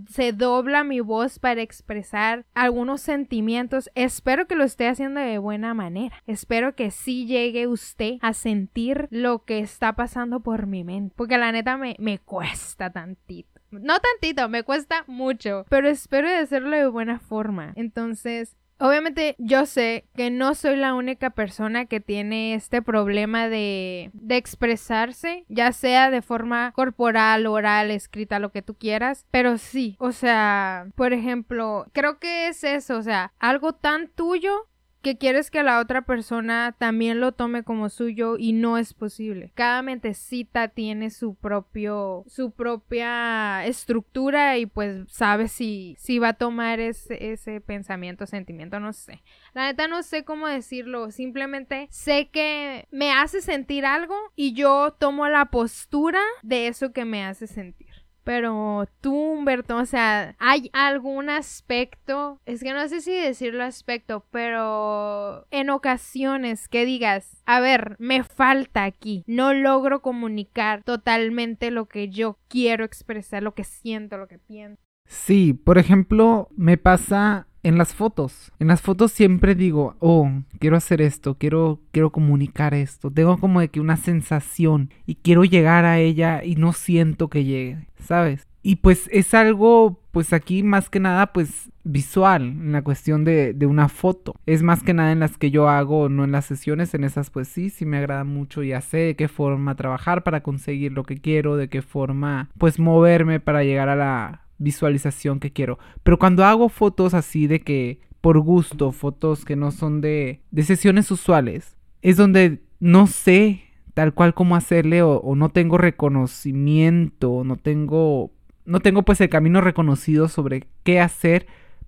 se 0.09 0.33
dobla 0.33 0.83
mi 0.83 0.99
voz 0.99 1.39
para 1.39 1.61
expresar 1.61 2.45
algunos 2.53 3.01
sentimientos, 3.01 3.89
espero 3.95 4.47
que 4.47 4.55
lo 4.55 4.63
esté 4.63 4.87
haciendo 4.87 5.19
de 5.19 5.37
buena 5.37 5.73
manera. 5.73 6.23
Espero 6.27 6.75
que 6.75 6.91
sí 6.91 7.25
llegue 7.25 7.67
usted 7.67 8.15
a 8.21 8.33
sentir 8.33 9.07
lo 9.11 9.45
que 9.45 9.59
está 9.59 9.93
pasando 9.93 10.41
por 10.41 10.67
mi 10.67 10.83
mente. 10.83 11.13
Porque 11.15 11.37
la 11.37 11.51
neta 11.51 11.77
me, 11.77 11.95
me 11.99 12.19
cuesta 12.19 12.91
tantito. 12.91 13.57
No 13.71 13.99
tantito, 13.99 14.47
me 14.47 14.63
cuesta 14.63 15.03
mucho. 15.07 15.65
Pero 15.69 15.89
espero 15.89 16.29
de 16.29 16.37
hacerlo 16.37 16.75
de 16.75 16.87
buena 16.87 17.19
forma. 17.19 17.73
Entonces, 17.75 18.55
Obviamente 18.79 19.35
yo 19.39 19.65
sé 19.65 20.05
que 20.15 20.29
no 20.29 20.53
soy 20.55 20.75
la 20.75 20.93
única 20.93 21.31
persona 21.31 21.85
que 21.85 21.99
tiene 21.99 22.53
este 22.53 22.81
problema 22.81 23.49
de, 23.49 24.11
de, 24.13 24.37
expresarse, 24.37 25.45
ya 25.47 25.71
sea 25.71 26.11
de 26.11 26.21
forma 26.21 26.71
corporal, 26.73 27.47
oral, 27.47 27.89
escrita, 27.91 28.39
lo 28.39 28.51
que 28.51 28.61
tú 28.61 28.75
quieras, 28.75 29.25
pero 29.31 29.57
sí, 29.57 29.95
o 29.99 30.11
sea, 30.11 30.87
por 30.95 31.13
ejemplo, 31.13 31.87
creo 31.93 32.19
que 32.19 32.47
es 32.47 32.63
eso, 32.63 32.97
o 32.97 33.03
sea, 33.03 33.33
algo 33.39 33.73
tan 33.73 34.09
tuyo 34.09 34.67
que 35.01 35.17
quieres 35.17 35.51
que 35.51 35.63
la 35.63 35.79
otra 35.79 36.03
persona 36.03 36.75
también 36.77 37.19
lo 37.19 37.31
tome 37.31 37.63
como 37.63 37.89
suyo 37.89 38.37
y 38.37 38.53
no 38.53 38.77
es 38.77 38.93
posible. 38.93 39.51
Cada 39.55 39.81
mentecita 39.81 40.67
tiene 40.69 41.09
su 41.09 41.35
propio 41.35 42.23
su 42.27 42.51
propia 42.51 43.65
estructura 43.65 44.57
y 44.57 44.65
pues 44.65 45.05
sabe 45.11 45.47
si 45.47 45.95
si 45.99 46.19
va 46.19 46.29
a 46.29 46.33
tomar 46.33 46.79
ese, 46.79 47.31
ese 47.31 47.61
pensamiento, 47.61 48.25
sentimiento, 48.25 48.79
no 48.79 48.93
sé. 48.93 49.23
La 49.53 49.65
neta 49.65 49.87
no 49.87 50.03
sé 50.03 50.23
cómo 50.23 50.47
decirlo, 50.47 51.11
simplemente 51.11 51.87
sé 51.89 52.29
que 52.29 52.87
me 52.91 53.11
hace 53.11 53.41
sentir 53.41 53.85
algo 53.85 54.15
y 54.35 54.53
yo 54.53 54.95
tomo 54.99 55.27
la 55.27 55.45
postura 55.45 56.21
de 56.43 56.67
eso 56.67 56.91
que 56.91 57.05
me 57.05 57.23
hace 57.23 57.47
sentir. 57.47 57.86
Pero 58.27 58.89
tú, 58.99 59.15
Humberto, 59.15 59.77
o 59.77 59.85
sea, 59.85 60.35
¿hay 60.37 60.69
algún 60.73 61.29
aspecto? 61.29 62.41
Es 62.45 62.61
que 62.61 62.73
no 62.73 62.85
sé 62.89 62.99
si 62.99 63.13
decirlo 63.13 63.63
aspecto, 63.63 64.25
pero 64.31 65.47
en 65.49 65.69
ocasiones 65.69 66.67
que 66.67 66.83
digas, 66.83 67.41
a 67.45 67.61
ver, 67.61 67.95
me 67.99 68.25
falta 68.25 68.83
aquí, 68.83 69.23
no 69.27 69.53
logro 69.53 70.01
comunicar 70.01 70.83
totalmente 70.83 71.71
lo 71.71 71.85
que 71.85 72.09
yo 72.09 72.37
quiero 72.49 72.83
expresar, 72.83 73.43
lo 73.43 73.53
que 73.53 73.63
siento, 73.63 74.17
lo 74.17 74.27
que 74.27 74.39
pienso. 74.39 74.83
Sí, 75.05 75.53
por 75.53 75.77
ejemplo, 75.77 76.49
me 76.51 76.77
pasa 76.77 77.46
en 77.67 77.77
las 77.77 77.93
fotos. 77.93 78.53
En 78.59 78.67
las 78.67 78.81
fotos 78.81 79.11
siempre 79.11 79.53
digo, 79.53 79.97
oh, 79.99 80.31
quiero 80.57 80.77
hacer 80.77 81.01
esto, 81.01 81.35
quiero, 81.37 81.81
quiero 81.91 82.11
comunicar 82.11 82.73
esto. 82.73 83.11
Tengo 83.11 83.37
como 83.37 83.59
de 83.59 83.67
que 83.67 83.81
una 83.81 83.97
sensación 83.97 84.89
y 85.05 85.15
quiero 85.15 85.43
llegar 85.43 85.83
a 85.83 85.99
ella 85.99 86.45
y 86.45 86.55
no 86.55 86.71
siento 86.71 87.27
que 87.27 87.43
llegue, 87.43 87.85
¿sabes? 87.99 88.47
Y 88.63 88.77
pues 88.77 89.09
es 89.11 89.33
algo, 89.33 89.99
pues 90.11 90.31
aquí 90.31 90.63
más 90.63 90.89
que 90.89 91.01
nada, 91.01 91.33
pues 91.33 91.69
visual, 91.83 92.43
en 92.43 92.71
la 92.71 92.81
cuestión 92.81 93.25
de, 93.25 93.53
de, 93.53 93.65
una 93.65 93.89
foto. 93.89 94.35
Es 94.45 94.63
más 94.63 94.81
que 94.81 94.93
nada 94.93 95.11
en 95.11 95.19
las 95.19 95.37
que 95.37 95.51
yo 95.51 95.67
hago, 95.67 96.07
no 96.07 96.23
en 96.23 96.31
las 96.31 96.45
sesiones, 96.45 96.93
en 96.93 97.03
esas 97.03 97.29
pues 97.29 97.49
sí, 97.49 97.69
sí 97.69 97.85
me 97.85 97.97
agrada 97.97 98.23
mucho, 98.23 98.63
ya 98.63 98.79
sé 98.79 98.97
de 98.97 99.15
qué 99.15 99.27
forma 99.27 99.75
trabajar 99.75 100.23
para 100.23 100.41
conseguir 100.41 100.93
lo 100.93 101.03
que 101.03 101.17
quiero, 101.17 101.57
de 101.57 101.67
qué 101.67 101.81
forma 101.81 102.49
pues 102.57 102.79
moverme 102.79 103.41
para 103.41 103.63
llegar 103.63 103.89
a 103.89 103.95
la 103.95 104.46
visualización 104.57 105.39
que 105.39 105.51
quiero. 105.51 105.79
Pero 106.03 106.19
cuando 106.19 106.45
hago 106.45 106.69
fotos 106.69 107.13
así 107.13 107.47
de 107.47 107.61
que 107.61 107.99
por 108.21 108.39
gusto, 108.39 108.91
fotos 108.91 109.45
que 109.45 109.55
no 109.55 109.71
son 109.71 110.01
de, 110.01 110.41
de 110.51 110.63
sesiones 110.63 111.11
usuales, 111.11 111.77
es 112.01 112.17
donde 112.17 112.61
no 112.79 113.07
sé 113.07 113.61
tal 113.93 114.13
cual 114.13 114.33
cómo 114.33 114.55
hacerle 114.55 115.01
o, 115.01 115.17
o, 115.17 115.35
no 115.35 115.49
tengo 115.49 115.77
reconocimiento, 115.77 117.43
no 117.43 117.57
tengo, 117.57 118.31
no 118.65 118.79
tengo 118.79 119.03
pues 119.03 119.21
el 119.21 119.29
camino 119.29 119.61
reconocido 119.61 120.27
sobre 120.27 120.67
qué 120.83 120.99
hacer 120.99 121.47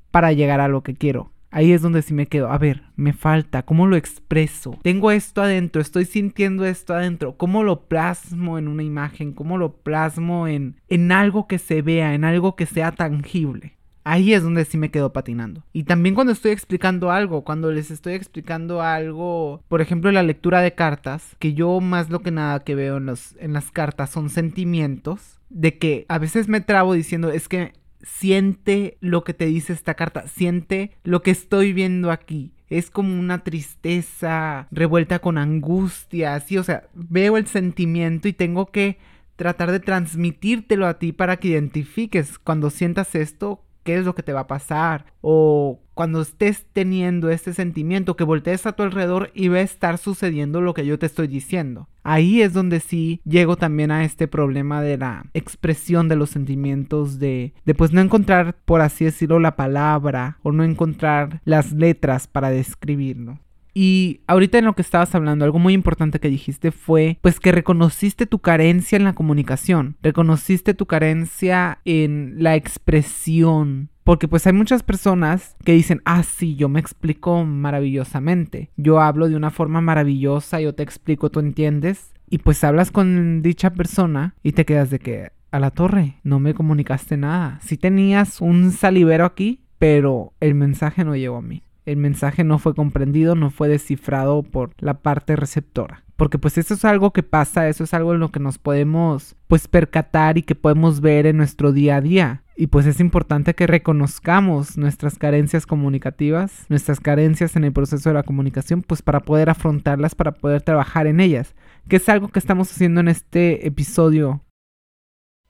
para 0.09 0.31
llegar 0.33 0.59
a 0.59 0.67
lo 0.67 0.81
que 0.81 0.95
quiero. 0.95 1.31
Ahí 1.51 1.71
es 1.71 1.81
donde 1.81 2.01
sí 2.01 2.13
me 2.13 2.27
quedo. 2.27 2.51
A 2.51 2.57
ver, 2.57 2.83
me 2.95 3.13
falta. 3.13 3.63
¿Cómo 3.63 3.87
lo 3.87 3.95
expreso? 3.95 4.77
Tengo 4.83 5.11
esto 5.11 5.41
adentro, 5.41 5.81
estoy 5.81 6.05
sintiendo 6.05 6.65
esto 6.65 6.93
adentro. 6.93 7.37
¿Cómo 7.37 7.63
lo 7.63 7.87
plasmo 7.87 8.57
en 8.57 8.67
una 8.67 8.83
imagen? 8.83 9.33
¿Cómo 9.33 9.57
lo 9.57 9.73
plasmo 9.73 10.47
en, 10.47 10.75
en 10.87 11.11
algo 11.11 11.47
que 11.47 11.57
se 11.57 11.81
vea, 11.81 12.13
en 12.13 12.23
algo 12.23 12.55
que 12.55 12.65
sea 12.65 12.91
tangible? 12.91 13.79
Ahí 14.03 14.33
es 14.33 14.43
donde 14.43 14.65
sí 14.65 14.77
me 14.77 14.91
quedo 14.91 15.11
patinando. 15.11 15.63
Y 15.73 15.83
también 15.83 16.15
cuando 16.15 16.33
estoy 16.33 16.51
explicando 16.51 17.11
algo, 17.11 17.43
cuando 17.43 17.71
les 17.71 17.91
estoy 17.91 18.13
explicando 18.13 18.81
algo, 18.81 19.61
por 19.67 19.81
ejemplo, 19.81 20.11
la 20.11 20.23
lectura 20.23 20.61
de 20.61 20.73
cartas, 20.73 21.35
que 21.37 21.53
yo 21.53 21.79
más 21.79 22.09
lo 22.09 22.21
que 22.21 22.31
nada 22.31 22.63
que 22.63 22.75
veo 22.75 22.97
en, 22.97 23.05
los, 23.05 23.35
en 23.39 23.53
las 23.53 23.71
cartas 23.71 24.09
son 24.09 24.29
sentimientos, 24.29 25.39
de 25.49 25.77
que 25.77 26.05
a 26.07 26.17
veces 26.17 26.47
me 26.47 26.61
trabo 26.61 26.93
diciendo, 26.93 27.29
es 27.29 27.47
que 27.47 27.73
siente 28.01 28.97
lo 29.01 29.23
que 29.23 29.33
te 29.33 29.45
dice 29.45 29.73
esta 29.73 29.95
carta, 29.95 30.27
siente 30.27 30.91
lo 31.03 31.21
que 31.21 31.31
estoy 31.31 31.73
viendo 31.73 32.11
aquí. 32.11 32.53
Es 32.69 32.91
como 32.91 33.19
una 33.19 33.43
tristeza 33.43 34.67
revuelta 34.71 35.19
con 35.19 35.37
angustia, 35.37 36.35
así, 36.35 36.57
o 36.57 36.63
sea, 36.63 36.87
veo 36.93 37.37
el 37.37 37.47
sentimiento 37.47 38.27
y 38.27 38.33
tengo 38.33 38.67
que 38.67 38.99
tratar 39.35 39.71
de 39.71 39.79
transmitírtelo 39.79 40.85
a 40.85 40.99
ti 40.99 41.13
para 41.13 41.37
que 41.37 41.47
identifiques 41.47 42.37
cuando 42.37 42.69
sientas 42.69 43.15
esto, 43.15 43.63
qué 43.83 43.97
es 43.97 44.05
lo 44.05 44.13
que 44.13 44.21
te 44.21 44.33
va 44.33 44.41
a 44.41 44.47
pasar 44.47 45.05
o 45.21 45.79
cuando 45.99 46.21
estés 46.21 46.65
teniendo 46.71 47.29
este 47.29 47.51
sentimiento 47.51 48.15
que 48.15 48.23
voltees 48.23 48.65
a 48.65 48.71
tu 48.71 48.83
alrededor 48.83 49.31
y 49.33 49.49
va 49.49 49.57
a 49.57 49.63
estar 49.63 49.97
sucediendo 49.97 50.61
lo 50.61 50.73
que 50.73 50.85
yo 50.85 50.97
te 50.97 51.05
estoy 51.05 51.27
diciendo. 51.27 51.89
Ahí 52.03 52.41
es 52.41 52.53
donde 52.53 52.79
sí 52.79 53.19
llego 53.25 53.57
también 53.57 53.91
a 53.91 54.05
este 54.05 54.29
problema 54.29 54.81
de 54.81 54.97
la 54.97 55.25
expresión 55.33 56.07
de 56.07 56.15
los 56.15 56.29
sentimientos 56.29 57.19
de, 57.19 57.53
de 57.65 57.75
pues 57.75 57.91
no 57.91 57.99
encontrar 57.99 58.55
por 58.63 58.79
así 58.79 59.03
decirlo 59.03 59.39
la 59.39 59.57
palabra 59.57 60.37
o 60.41 60.53
no 60.53 60.63
encontrar 60.63 61.41
las 61.43 61.73
letras 61.73 62.27
para 62.27 62.49
describirlo. 62.49 63.37
Y 63.73 64.21
ahorita 64.27 64.57
en 64.57 64.65
lo 64.65 64.75
que 64.75 64.81
estabas 64.81 65.13
hablando, 65.15 65.45
algo 65.45 65.59
muy 65.59 65.73
importante 65.73 66.19
que 66.19 66.29
dijiste 66.29 66.71
fue 66.71 67.17
pues 67.21 67.39
que 67.39 67.51
reconociste 67.51 68.25
tu 68.25 68.39
carencia 68.39 68.95
en 68.95 69.03
la 69.03 69.13
comunicación, 69.13 69.97
reconociste 70.01 70.73
tu 70.73 70.85
carencia 70.85 71.79
en 71.85 72.35
la 72.37 72.55
expresión. 72.55 73.89
Porque 74.09 74.27
pues 74.27 74.47
hay 74.47 74.53
muchas 74.53 74.81
personas 74.81 75.55
que 75.63 75.73
dicen, 75.73 76.01
ah, 76.03 76.23
sí, 76.23 76.55
yo 76.55 76.67
me 76.67 76.79
explico 76.79 77.45
maravillosamente. 77.45 78.71
Yo 78.75 79.01
hablo 79.01 79.29
de 79.29 79.35
una 79.35 79.51
forma 79.51 79.81
maravillosa, 79.81 80.59
yo 80.59 80.73
te 80.73 80.81
explico, 80.81 81.29
tú 81.29 81.39
entiendes. 81.39 82.11
Y 82.27 82.39
pues 82.39 82.63
hablas 82.63 82.89
con 82.89 83.43
dicha 83.43 83.69
persona 83.69 84.33
y 84.41 84.53
te 84.53 84.65
quedas 84.65 84.89
de 84.89 84.97
que, 84.97 85.29
a 85.51 85.59
la 85.59 85.69
torre, 85.69 86.15
no 86.23 86.39
me 86.39 86.55
comunicaste 86.55 87.17
nada. 87.17 87.59
Sí 87.61 87.77
tenías 87.77 88.41
un 88.41 88.71
salivero 88.71 89.25
aquí, 89.25 89.61
pero 89.77 90.33
el 90.39 90.55
mensaje 90.55 91.05
no 91.05 91.15
llegó 91.15 91.37
a 91.37 91.43
mí 91.43 91.61
el 91.89 91.97
mensaje 91.97 92.43
no 92.43 92.59
fue 92.59 92.75
comprendido, 92.75 93.33
no 93.33 93.49
fue 93.49 93.67
descifrado 93.67 94.43
por 94.43 94.73
la 94.77 94.99
parte 95.01 95.35
receptora. 95.35 96.03
Porque 96.17 96.37
pues 96.37 96.57
eso 96.57 96.75
es 96.75 96.85
algo 96.85 97.13
que 97.13 97.23
pasa, 97.23 97.67
eso 97.67 97.83
es 97.83 97.93
algo 97.95 98.13
en 98.13 98.19
lo 98.19 98.29
que 98.29 98.39
nos 98.39 98.59
podemos 98.59 99.35
pues 99.47 99.67
percatar 99.67 100.37
y 100.37 100.43
que 100.43 100.53
podemos 100.53 101.01
ver 101.01 101.25
en 101.25 101.37
nuestro 101.37 101.71
día 101.71 101.95
a 101.95 102.01
día. 102.01 102.43
Y 102.59 102.67
pues 102.67 102.85
es 102.87 102.99
importante 102.99 103.53
que 103.53 103.67
reconozcamos 103.67 104.77
nuestras 104.77 105.17
carencias 105.17 105.65
comunicativas, 105.65 106.65
nuestras 106.67 106.99
carencias 106.99 107.55
en 107.55 107.63
el 107.63 107.71
proceso 107.71 108.09
de 108.09 108.15
la 108.15 108.23
comunicación, 108.23 108.81
pues 108.81 109.01
para 109.01 109.21
poder 109.21 109.49
afrontarlas, 109.49 110.13
para 110.13 110.33
poder 110.33 110.61
trabajar 110.61 111.07
en 111.07 111.21
ellas. 111.21 111.55
Que 111.87 111.95
es 111.95 112.09
algo 112.09 112.27
que 112.27 112.37
estamos 112.37 112.69
haciendo 112.69 112.99
en 112.99 113.07
este 113.07 113.65
episodio 113.65 114.43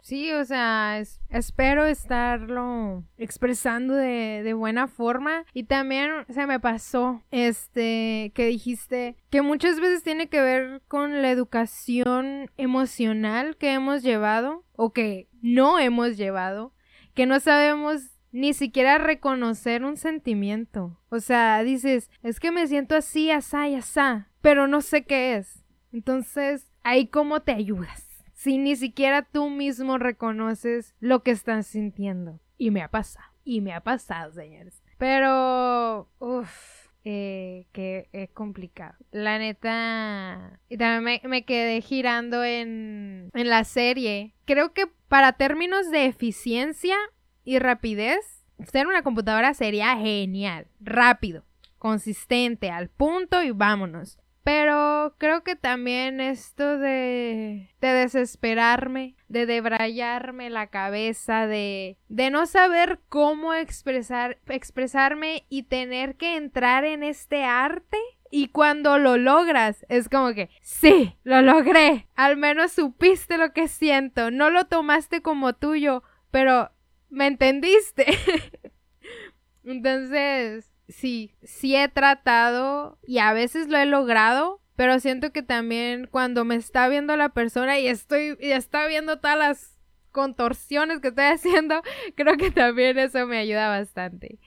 Sí, 0.02 0.32
o 0.32 0.44
sea, 0.44 1.00
espero 1.30 1.86
estarlo 1.86 3.04
expresando 3.18 3.94
de, 3.94 4.42
de, 4.44 4.54
buena 4.54 4.88
forma. 4.88 5.46
Y 5.54 5.66
también 5.66 6.12
se 6.30 6.48
me 6.48 6.60
pasó, 6.60 7.22
este, 7.30 8.32
que 8.34 8.48
dijiste 8.48 9.18
que 9.30 9.44
muchas 9.44 9.80
veces 9.80 10.02
tiene 10.02 10.28
que 10.28 10.42
ver 10.42 10.82
con 10.88 11.22
la 11.22 11.30
educación 11.30 12.50
emocional 12.58 13.56
que 13.58 13.74
hemos 13.74 14.02
llevado 14.02 14.64
o 14.76 14.94
que 14.94 15.28
no 15.44 15.78
hemos 15.78 16.18
llevado, 16.18 16.74
que 17.20 17.26
no 17.26 17.42
sabemos 17.42 18.18
ni 18.32 18.54
siquiera 18.54 18.98
reconocer 18.98 19.84
un 19.84 19.98
sentimiento. 19.98 21.02
O 21.10 21.20
sea, 21.20 21.62
dices, 21.66 22.10
es 22.24 22.40
que 22.40 22.50
me 22.50 22.66
siento 22.66 22.96
así, 22.96 23.30
asá 23.30 23.68
y 23.68 23.76
asá, 23.76 24.30
pero 24.40 24.68
no 24.68 24.80
sé 24.80 25.04
qué 25.04 25.36
es. 25.36 25.66
Entonces, 25.92 26.72
ahí 26.82 27.08
cómo 27.08 27.42
te 27.42 27.52
ayudas 27.52 28.08
si 28.36 28.58
ni 28.58 28.78
siquiera 28.78 29.24
tú 29.24 29.50
mismo 29.50 29.98
reconoces 29.98 30.96
lo 31.02 31.22
que 31.22 31.32
estás 31.32 31.68
sintiendo. 31.68 32.40
Y 32.58 32.72
me 32.72 32.82
ha 32.82 32.88
pasado, 32.88 33.26
y 33.44 33.60
me 33.60 33.74
ha 33.74 33.82
pasado, 33.82 34.32
señores. 34.32 34.82
Pero, 34.98 36.10
uff, 36.20 36.79
eh, 37.06 37.68
que 37.72 38.10
es 38.12 38.30
complicado. 38.32 38.96
La 39.12 39.40
neta. 39.40 40.60
Y 40.70 40.78
también 40.78 41.22
me, 41.24 41.30
me 41.30 41.46
quedé 41.46 41.82
girando 41.82 42.44
en, 42.44 43.32
en 43.34 43.50
la 43.50 43.64
serie. 43.64 44.36
Creo 44.46 44.74
que 44.74 44.88
para 45.08 45.34
términos 45.34 45.90
de 45.92 46.06
eficiencia 46.06 46.96
y 47.44 47.60
rapidez, 47.60 48.46
ser 48.72 48.88
una 48.88 49.02
computadora 49.02 49.54
sería 49.54 49.96
genial. 49.98 50.68
Rápido, 50.80 51.46
consistente, 51.78 52.70
al 52.70 52.90
punto 52.90 53.42
y 53.42 53.52
vámonos. 53.52 54.19
Pero 54.44 55.16
creo 55.18 55.44
que 55.44 55.56
también 55.56 56.22
esto 56.22 56.78
de, 56.78 57.70
de 57.82 57.88
desesperarme, 57.88 59.16
de 59.28 59.46
debrayarme 59.46 60.50
la 60.50 60.68
cabeza, 60.68 61.46
de, 61.46 61.98
de 62.08 62.32
no 62.32 62.46
saber 62.46 63.00
cómo 63.10 63.54
expresar, 63.54 64.40
expresarme 64.48 65.46
y 65.50 65.64
tener 65.64 66.16
que 66.16 66.36
entrar 66.38 66.86
en 66.86 67.04
este 67.04 67.44
arte. 67.44 67.98
Y 68.32 68.50
cuando 68.50 68.98
lo 68.98 69.18
logras, 69.18 69.86
es 69.90 70.08
como 70.08 70.34
que, 70.34 70.50
sí, 70.62 71.16
lo 71.24 71.42
logré. 71.42 72.08
Al 72.16 72.38
menos 72.38 72.72
supiste 72.72 73.38
lo 73.38 73.54
que 73.54 73.68
siento. 73.68 74.32
No 74.32 74.50
lo 74.50 74.66
tomaste 74.66 75.22
como 75.22 75.54
tuyo, 75.54 76.04
pero 76.32 76.72
me 77.10 77.28
entendiste. 77.28 78.06
Entonces, 79.64 80.69
sí, 80.90 81.36
sí 81.44 81.76
he 81.76 81.88
tratado 81.88 82.98
y 83.06 83.20
a 83.20 83.34
veces 83.34 83.68
lo 83.68 83.78
he 83.78 83.86
logrado, 83.86 84.62
pero 84.76 85.00
siento 85.00 85.32
que 85.32 85.44
también 85.44 86.08
cuando 86.08 86.46
me 86.46 86.56
está 86.56 86.88
viendo 86.88 87.16
la 87.16 87.30
persona 87.30 87.80
y 87.80 87.88
estoy 87.88 88.38
y 88.40 88.52
está 88.52 88.88
viendo 88.88 89.20
todas 89.20 89.38
las 89.38 89.78
contorsiones 90.12 91.00
que 91.00 91.10
estoy 91.10 91.26
haciendo, 91.34 91.82
creo 92.16 92.38
que 92.38 92.52
también 92.52 92.98
eso 92.98 93.26
me 93.26 93.38
ayuda 93.38 93.70
bastante. 93.70 94.40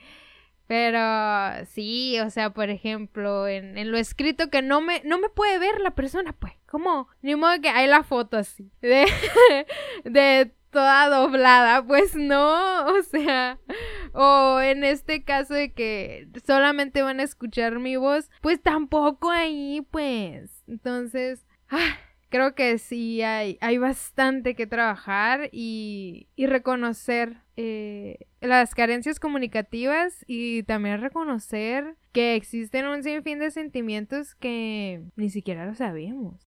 Pero 0.66 1.66
sí, 1.66 2.18
o 2.20 2.30
sea, 2.30 2.50
por 2.50 2.70
ejemplo, 2.70 3.46
en, 3.46 3.76
en, 3.76 3.90
lo 3.90 3.99
escrito 3.99 4.49
que 4.49 4.62
no 4.62 4.80
me, 4.80 5.02
no 5.04 5.18
me 5.18 5.28
puede 5.28 5.58
ver 5.58 5.80
la 5.80 5.90
persona, 5.90 6.32
pues, 6.32 6.54
¿cómo? 6.66 7.08
Ni 7.20 7.34
modo 7.37 7.61
que 7.61 7.68
hay 7.68 7.87
la 7.87 8.04
foto 8.04 8.38
así, 8.38 8.70
de, 8.80 9.06
de 10.04 10.54
toda 10.73 11.09
doblada, 11.09 11.87
pues 11.87 12.17
no, 12.17 12.87
o 12.99 13.02
sea, 13.02 13.61
o 14.12 14.61
en 14.61 14.83
este 14.83 15.23
caso 15.23 15.55
de 15.55 15.73
que 15.73 16.29
solamente 16.45 17.02
van 17.02 17.21
a 17.21 17.25
escuchar 17.25 17.79
mi 17.79 17.97
voz, 17.97 18.31
pues 18.41 18.61
tampoco 18.61 19.31
ahí, 19.31 19.87
pues. 19.91 20.64
Entonces, 20.67 21.47
ah, 21.71 21.97
creo 22.31 22.55
que 22.55 22.79
sí 22.79 23.23
hay, 23.23 23.59
hay 23.61 23.79
bastante 23.79 24.57
que 24.57 24.67
trabajar 24.67 25.50
y, 25.52 26.29
reconocer 26.38 27.43
eh, 27.57 28.26
las 28.41 28.75
carencias 28.75 29.21
comunicativas 29.21 30.25
y 30.26 30.64
también 30.64 31.00
reconocer 31.00 31.97
que 32.12 32.35
existen 32.35 32.87
un 32.87 33.02
sinfín 33.02 33.38
de 33.38 33.50
sentimientos 33.50 34.35
que 34.35 35.02
ni 35.17 35.31
siquiera 35.31 35.67
lo 35.67 35.75
sabemos. 35.75 36.51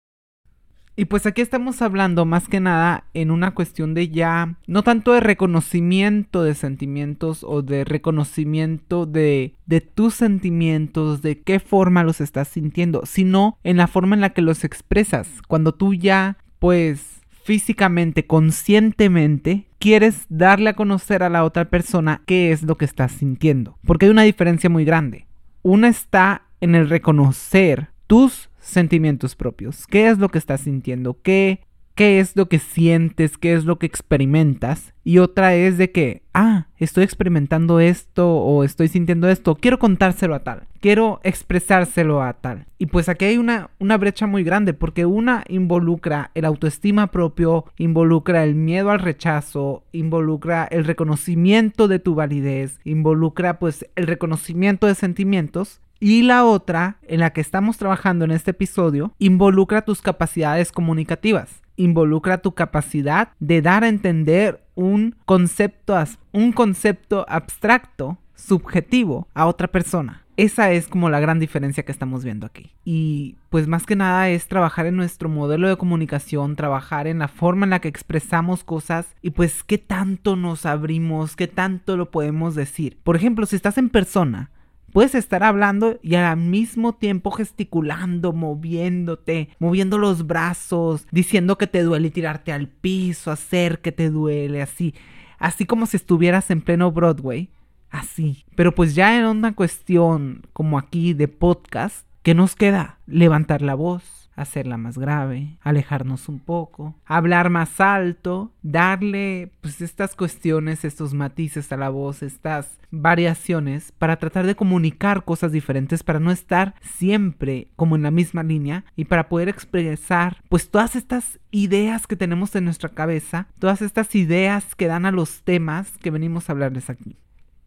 Y 0.98 1.04
pues 1.04 1.26
aquí 1.26 1.42
estamos 1.42 1.80
hablando 1.80 2.24
más 2.24 2.48
que 2.48 2.58
nada 2.58 3.04
en 3.14 3.30
una 3.30 3.52
cuestión 3.54 3.94
de 3.94 4.08
ya, 4.08 4.56
no 4.66 4.82
tanto 4.82 5.12
de 5.12 5.20
reconocimiento 5.20 6.42
de 6.42 6.56
sentimientos 6.56 7.44
o 7.44 7.62
de 7.62 7.84
reconocimiento 7.84 9.06
de, 9.06 9.54
de 9.66 9.80
tus 9.80 10.14
sentimientos, 10.14 11.22
de 11.22 11.40
qué 11.40 11.60
forma 11.60 12.02
los 12.02 12.20
estás 12.20 12.48
sintiendo, 12.48 13.02
sino 13.06 13.58
en 13.62 13.76
la 13.76 13.86
forma 13.86 14.16
en 14.16 14.22
la 14.22 14.30
que 14.30 14.42
los 14.42 14.64
expresas. 14.64 15.28
Cuando 15.46 15.72
tú 15.72 15.94
ya, 15.94 16.36
pues, 16.58 17.20
físicamente, 17.44 18.26
conscientemente, 18.26 19.66
quieres 19.78 20.26
darle 20.28 20.70
a 20.70 20.74
conocer 20.74 21.22
a 21.22 21.30
la 21.30 21.44
otra 21.44 21.66
persona 21.66 22.22
qué 22.26 22.50
es 22.50 22.64
lo 22.64 22.76
que 22.76 22.86
estás 22.86 23.12
sintiendo. 23.12 23.78
Porque 23.86 24.06
hay 24.06 24.10
una 24.10 24.22
diferencia 24.22 24.68
muy 24.68 24.84
grande. 24.84 25.28
Una 25.62 25.86
está 25.86 26.42
en 26.60 26.74
el 26.74 26.88
reconocer 26.88 27.90
tus 28.08 28.47
sentimientos 28.68 29.34
propios. 29.34 29.86
¿Qué 29.86 30.08
es 30.08 30.18
lo 30.18 30.28
que 30.28 30.38
estás 30.38 30.62
sintiendo? 30.62 31.18
¿Qué, 31.22 31.60
¿Qué 31.98 32.20
es 32.20 32.36
lo 32.36 32.48
que 32.48 32.60
sientes? 32.60 33.38
¿Qué 33.38 33.54
es 33.54 33.64
lo 33.64 33.80
que 33.80 33.86
experimentas? 33.86 34.94
Y 35.02 35.18
otra 35.18 35.56
es 35.56 35.78
de 35.78 35.90
que, 35.90 36.22
ah, 36.32 36.68
estoy 36.76 37.02
experimentando 37.02 37.80
esto 37.80 38.36
o 38.36 38.62
estoy 38.62 38.86
sintiendo 38.86 39.28
esto. 39.28 39.56
Quiero 39.56 39.80
contárselo 39.80 40.36
a 40.36 40.44
tal. 40.44 40.68
Quiero 40.78 41.18
expresárselo 41.24 42.22
a 42.22 42.34
tal. 42.34 42.66
Y 42.78 42.86
pues 42.86 43.08
aquí 43.08 43.24
hay 43.24 43.36
una, 43.36 43.70
una 43.80 43.96
brecha 43.96 44.28
muy 44.28 44.44
grande 44.44 44.74
porque 44.74 45.06
una 45.06 45.42
involucra 45.48 46.30
el 46.36 46.44
autoestima 46.44 47.08
propio, 47.08 47.64
involucra 47.78 48.44
el 48.44 48.54
miedo 48.54 48.92
al 48.92 49.00
rechazo, 49.00 49.82
involucra 49.90 50.68
el 50.70 50.84
reconocimiento 50.84 51.88
de 51.88 51.98
tu 51.98 52.14
validez, 52.14 52.78
involucra 52.84 53.58
pues 53.58 53.88
el 53.96 54.06
reconocimiento 54.06 54.86
de 54.86 54.94
sentimientos 54.94 55.80
y 56.00 56.22
la 56.22 56.44
otra, 56.44 56.98
en 57.02 57.20
la 57.20 57.30
que 57.30 57.40
estamos 57.40 57.76
trabajando 57.76 58.24
en 58.24 58.30
este 58.30 58.52
episodio, 58.52 59.12
involucra 59.18 59.82
tus 59.82 60.00
capacidades 60.00 60.70
comunicativas. 60.70 61.62
Involucra 61.76 62.38
tu 62.38 62.52
capacidad 62.52 63.30
de 63.40 63.62
dar 63.62 63.84
a 63.84 63.88
entender 63.88 64.64
un 64.74 65.16
concepto, 65.24 65.96
un 66.32 66.52
concepto 66.52 67.26
abstracto, 67.28 68.18
subjetivo, 68.34 69.28
a 69.34 69.46
otra 69.46 69.68
persona. 69.68 70.24
Esa 70.36 70.70
es 70.70 70.86
como 70.86 71.10
la 71.10 71.18
gran 71.18 71.40
diferencia 71.40 71.84
que 71.84 71.90
estamos 71.90 72.22
viendo 72.22 72.46
aquí. 72.46 72.70
Y 72.84 73.34
pues 73.50 73.66
más 73.66 73.86
que 73.86 73.96
nada 73.96 74.28
es 74.28 74.46
trabajar 74.46 74.86
en 74.86 74.94
nuestro 74.94 75.28
modelo 75.28 75.68
de 75.68 75.76
comunicación, 75.76 76.54
trabajar 76.54 77.08
en 77.08 77.18
la 77.18 77.26
forma 77.26 77.66
en 77.66 77.70
la 77.70 77.80
que 77.80 77.88
expresamos 77.88 78.62
cosas 78.62 79.16
y 79.20 79.30
pues 79.30 79.64
qué 79.64 79.78
tanto 79.78 80.36
nos 80.36 80.64
abrimos, 80.64 81.34
qué 81.34 81.48
tanto 81.48 81.96
lo 81.96 82.12
podemos 82.12 82.54
decir. 82.54 82.98
Por 83.02 83.16
ejemplo, 83.16 83.46
si 83.46 83.56
estás 83.56 83.78
en 83.78 83.88
persona, 83.88 84.52
Puedes 84.92 85.14
estar 85.14 85.42
hablando 85.42 85.98
y 86.02 86.14
al 86.14 86.36
mismo 86.36 86.94
tiempo 86.94 87.30
gesticulando, 87.30 88.32
moviéndote, 88.32 89.50
moviendo 89.58 89.98
los 89.98 90.26
brazos, 90.26 91.06
diciendo 91.10 91.58
que 91.58 91.66
te 91.66 91.82
duele 91.82 92.08
y 92.08 92.10
tirarte 92.10 92.52
al 92.52 92.68
piso, 92.68 93.30
hacer 93.30 93.80
que 93.80 93.92
te 93.92 94.10
duele, 94.10 94.62
así. 94.62 94.94
Así 95.38 95.66
como 95.66 95.86
si 95.86 95.96
estuvieras 95.96 96.50
en 96.50 96.62
pleno 96.62 96.90
Broadway. 96.90 97.50
Así. 97.90 98.44
Pero 98.54 98.74
pues 98.74 98.94
ya 98.94 99.18
en 99.18 99.26
una 99.26 99.54
cuestión 99.54 100.46
como 100.52 100.78
aquí 100.78 101.14
de 101.14 101.28
podcast, 101.28 102.06
¿qué 102.22 102.34
nos 102.34 102.56
queda? 102.56 102.98
Levantar 103.06 103.62
la 103.62 103.74
voz 103.74 104.17
hacerla 104.38 104.76
más 104.76 104.98
grave, 104.98 105.58
alejarnos 105.60 106.28
un 106.28 106.38
poco, 106.38 106.94
hablar 107.04 107.50
más 107.50 107.80
alto, 107.80 108.52
darle 108.62 109.52
pues 109.60 109.80
estas 109.80 110.14
cuestiones, 110.14 110.84
estos 110.84 111.14
matices 111.14 111.70
a 111.72 111.76
la 111.76 111.88
voz, 111.90 112.22
estas 112.22 112.78
variaciones 112.90 113.92
para 113.92 114.16
tratar 114.16 114.46
de 114.46 114.54
comunicar 114.54 115.24
cosas 115.24 115.52
diferentes, 115.52 116.02
para 116.02 116.20
no 116.20 116.30
estar 116.30 116.74
siempre 116.80 117.68
como 117.76 117.96
en 117.96 118.02
la 118.02 118.10
misma 118.10 118.42
línea 118.42 118.84
y 118.96 119.04
para 119.04 119.28
poder 119.28 119.48
expresar 119.48 120.42
pues 120.48 120.70
todas 120.70 120.96
estas 120.96 121.38
ideas 121.50 122.06
que 122.06 122.16
tenemos 122.16 122.54
en 122.54 122.64
nuestra 122.64 122.90
cabeza, 122.90 123.48
todas 123.58 123.82
estas 123.82 124.14
ideas 124.14 124.74
que 124.74 124.86
dan 124.86 125.06
a 125.06 125.12
los 125.12 125.42
temas 125.42 125.98
que 125.98 126.10
venimos 126.10 126.48
a 126.48 126.52
hablarles 126.52 126.90
aquí. 126.90 127.16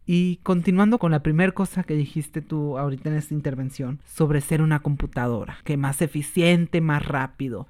Y 0.06 0.36
continuando 0.42 0.98
con 0.98 1.12
la 1.12 1.22
primera 1.22 1.52
cosa 1.52 1.84
que 1.84 1.94
dijiste 1.94 2.42
tú 2.42 2.78
ahorita 2.78 3.08
en 3.08 3.16
esta 3.16 3.34
intervención, 3.34 4.00
sobre 4.04 4.40
ser 4.40 4.62
una 4.62 4.80
computadora, 4.80 5.58
que 5.64 5.76
más 5.76 6.02
eficiente, 6.02 6.80
más 6.80 7.06
rápido. 7.06 7.68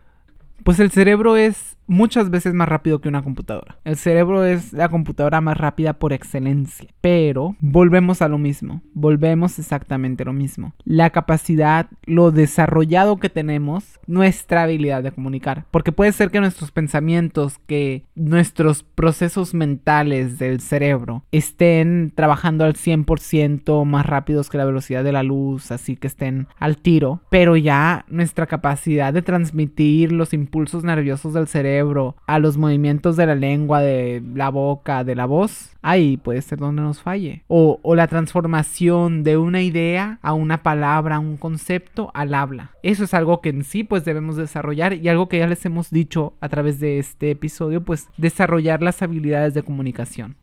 Pues 0.65 0.79
el 0.79 0.91
cerebro 0.91 1.37
es 1.37 1.77
muchas 1.87 2.31
veces 2.31 2.55
más 2.55 2.69
rápido 2.69 3.01
que 3.01 3.09
una 3.09 3.23
computadora. 3.23 3.79
El 3.85 3.97
cerebro 3.97 4.45
es 4.45 4.73
la 4.73 4.89
computadora 4.89 5.41
más 5.41 5.57
rápida 5.57 5.95
por 5.95 6.13
excelencia. 6.13 6.89
Pero 7.01 7.57
volvemos 7.61 8.23
a 8.23 8.29
lo 8.29 8.39
mismo. 8.39 8.83
Volvemos 8.95 9.59
exactamente 9.59 10.25
lo 10.25 10.33
mismo. 10.33 10.75
La 10.85 11.11
capacidad, 11.11 11.89
lo 12.05 12.31
desarrollado 12.31 13.19
que 13.19 13.29
tenemos, 13.29 14.01
nuestra 14.07 14.63
habilidad 14.63 15.03
de 15.03 15.13
comunicar. 15.13 15.67
Porque 15.71 15.93
puede 15.93 16.13
ser 16.13 16.31
que 16.31 16.41
nuestros 16.41 16.71
pensamientos, 16.71 17.59
que 17.67 18.05
nuestros 18.15 18.85
procesos 18.85 19.53
mentales 19.53 20.39
del 20.39 20.61
cerebro 20.61 21.25
estén 21.33 22.13
trabajando 22.15 22.65
al 22.65 22.75
100% 22.75 23.85
más 23.85 24.07
rápidos 24.07 24.49
que 24.49 24.59
la 24.59 24.65
velocidad 24.65 25.05
de 25.05 25.13
la 25.13 25.23
luz, 25.23 25.73
así 25.73 25.97
que 25.97 26.07
estén 26.07 26.47
al 26.59 26.79
tiro. 26.79 27.21
Pero 27.31 27.57
ya 27.57 28.05
nuestra 28.09 28.47
capacidad 28.47 29.13
de 29.13 29.23
transmitir 29.23 30.13
los 30.13 30.33
impulsos 30.33 30.52
nerviosos 30.85 31.35
del 31.35 31.49
cerebro 31.49 32.17
a 32.27 32.39
los 32.39 32.57
movimientos 32.57 33.17
de 33.17 33.27
la 33.27 33.35
lengua, 33.35 33.81
de 33.81 34.23
la 34.35 34.51
boca, 34.51 35.05
de 35.05 35.15
la 35.15 35.27
voz, 35.27 35.71
ahí 35.83 36.17
puede 36.17 36.43
ser 36.43 36.59
donde 36.59 36.83
nos 36.83 37.03
falle. 37.03 37.45
O, 37.49 37.81
o 37.83 37.95
la 37.95 38.07
transformación 38.07 39.25
de 39.25 39.37
una 39.37 39.63
idea 39.63 40.19
a 40.23 40.35
una 40.35 40.63
palabra, 40.63 41.17
a 41.17 41.21
un 41.21 41.37
concepto, 41.37 42.11
al 42.15 42.35
habla. 42.35 42.73
Eso 42.83 43.05
es 43.05 43.15
algo 43.15 43.41
que 43.41 43.49
en 43.51 43.65
sí 43.65 43.85
pues 43.85 44.05
debemos 44.05 44.37
desarrollar 44.37 44.95
y 44.95 45.09
algo 45.09 45.29
que 45.29 45.39
ya 45.39 45.47
les 45.47 45.65
hemos 45.65 45.91
dicho 45.91 46.35
a 46.41 46.49
través 46.49 46.81
de 46.81 46.99
este 46.99 47.31
episodio, 47.31 47.83
pues 47.83 48.09
desarrollar 48.17 48.83
las 48.83 49.03
habilidades 49.03 49.55
de 49.55 49.63
comunicación. 49.63 50.37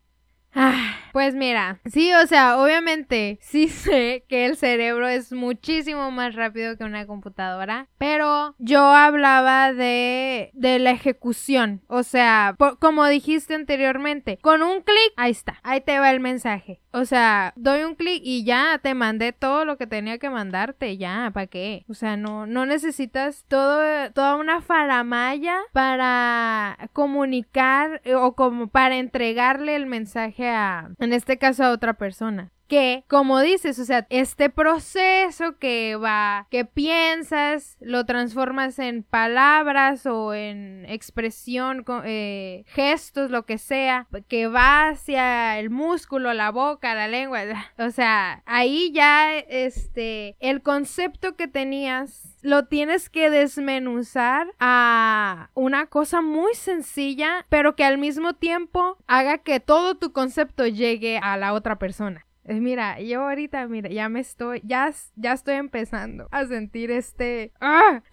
Ah 0.54 0.90
Pues 1.12 1.34
mira, 1.34 1.80
sí, 1.86 2.12
o 2.12 2.26
sea, 2.26 2.58
obviamente 2.58 3.38
sí 3.42 3.68
sé 3.68 4.24
que 4.28 4.46
el 4.46 4.56
cerebro 4.56 5.08
es 5.08 5.32
muchísimo 5.32 6.10
más 6.10 6.34
rápido 6.34 6.76
que 6.76 6.84
una 6.84 7.06
computadora, 7.06 7.88
pero 7.98 8.54
yo 8.58 8.80
hablaba 8.80 9.72
de, 9.72 10.50
de 10.54 10.78
la 10.78 10.90
ejecución, 10.90 11.82
o 11.86 12.02
sea, 12.02 12.56
como 12.78 13.06
dijiste 13.06 13.54
anteriormente, 13.54 14.38
con 14.40 14.62
un 14.62 14.82
clic, 14.82 15.12
ahí 15.16 15.32
está, 15.32 15.60
ahí 15.62 15.80
te 15.80 15.98
va 15.98 16.10
el 16.10 16.20
mensaje. 16.20 16.80
O 16.92 17.04
sea, 17.04 17.52
doy 17.54 17.84
un 17.84 17.94
clic 17.94 18.20
y 18.24 18.44
ya 18.44 18.80
te 18.82 18.94
mandé 18.94 19.32
todo 19.32 19.64
lo 19.64 19.76
que 19.76 19.86
tenía 19.86 20.18
que 20.18 20.28
mandarte, 20.28 20.96
ya, 20.96 21.30
¿para 21.32 21.46
qué? 21.46 21.84
O 21.88 21.94
sea, 21.94 22.16
no, 22.16 22.46
no 22.46 22.66
necesitas 22.66 23.44
todo, 23.46 24.10
toda 24.12 24.34
una 24.34 24.60
faramaya 24.60 25.56
para 25.72 26.90
comunicar 26.92 28.00
eh, 28.04 28.16
o 28.16 28.34
como 28.34 28.66
para 28.68 28.96
entregarle 28.96 29.76
el 29.76 29.86
mensaje 29.86 30.48
a, 30.48 30.90
en 31.00 31.12
este 31.12 31.38
caso, 31.38 31.64
a 31.64 31.72
otra 31.72 31.94
persona 31.94 32.52
que, 32.70 33.02
como 33.08 33.40
dices, 33.40 33.80
o 33.80 33.84
sea, 33.84 34.06
este 34.10 34.48
proceso 34.48 35.58
que 35.58 35.96
va, 35.96 36.46
que 36.52 36.64
piensas, 36.64 37.76
lo 37.80 38.06
transformas 38.06 38.78
en 38.78 39.02
palabras 39.02 40.06
o 40.06 40.32
en 40.34 40.86
expresión, 40.88 41.84
eh, 42.04 42.62
gestos, 42.68 43.32
lo 43.32 43.44
que 43.44 43.58
sea, 43.58 44.06
que 44.28 44.46
va 44.46 44.90
hacia 44.90 45.58
el 45.58 45.68
músculo, 45.68 46.32
la 46.32 46.52
boca, 46.52 46.94
la 46.94 47.08
lengua, 47.08 47.40
o 47.78 47.90
sea, 47.90 48.44
ahí 48.46 48.92
ya, 48.92 49.36
este, 49.36 50.36
el 50.38 50.62
concepto 50.62 51.34
que 51.34 51.48
tenías 51.48 52.38
lo 52.42 52.66
tienes 52.66 53.10
que 53.10 53.30
desmenuzar 53.30 54.46
a 54.60 55.50
una 55.54 55.86
cosa 55.86 56.22
muy 56.22 56.54
sencilla, 56.54 57.44
pero 57.48 57.74
que 57.74 57.84
al 57.84 57.98
mismo 57.98 58.34
tiempo 58.34 58.96
haga 59.08 59.38
que 59.38 59.58
todo 59.58 59.96
tu 59.96 60.12
concepto 60.12 60.68
llegue 60.68 61.18
a 61.20 61.36
la 61.36 61.52
otra 61.52 61.76
persona. 61.76 62.24
Eh, 62.44 62.60
mira, 62.60 63.00
yo 63.00 63.22
ahorita, 63.22 63.66
mira, 63.68 63.88
ya 63.90 64.08
me 64.08 64.20
estoy, 64.20 64.60
ya, 64.64 64.92
ya 65.16 65.32
estoy 65.32 65.54
empezando 65.54 66.28
a 66.30 66.44
sentir 66.46 66.90
este... 66.90 67.52
¡Ah! 67.60 68.02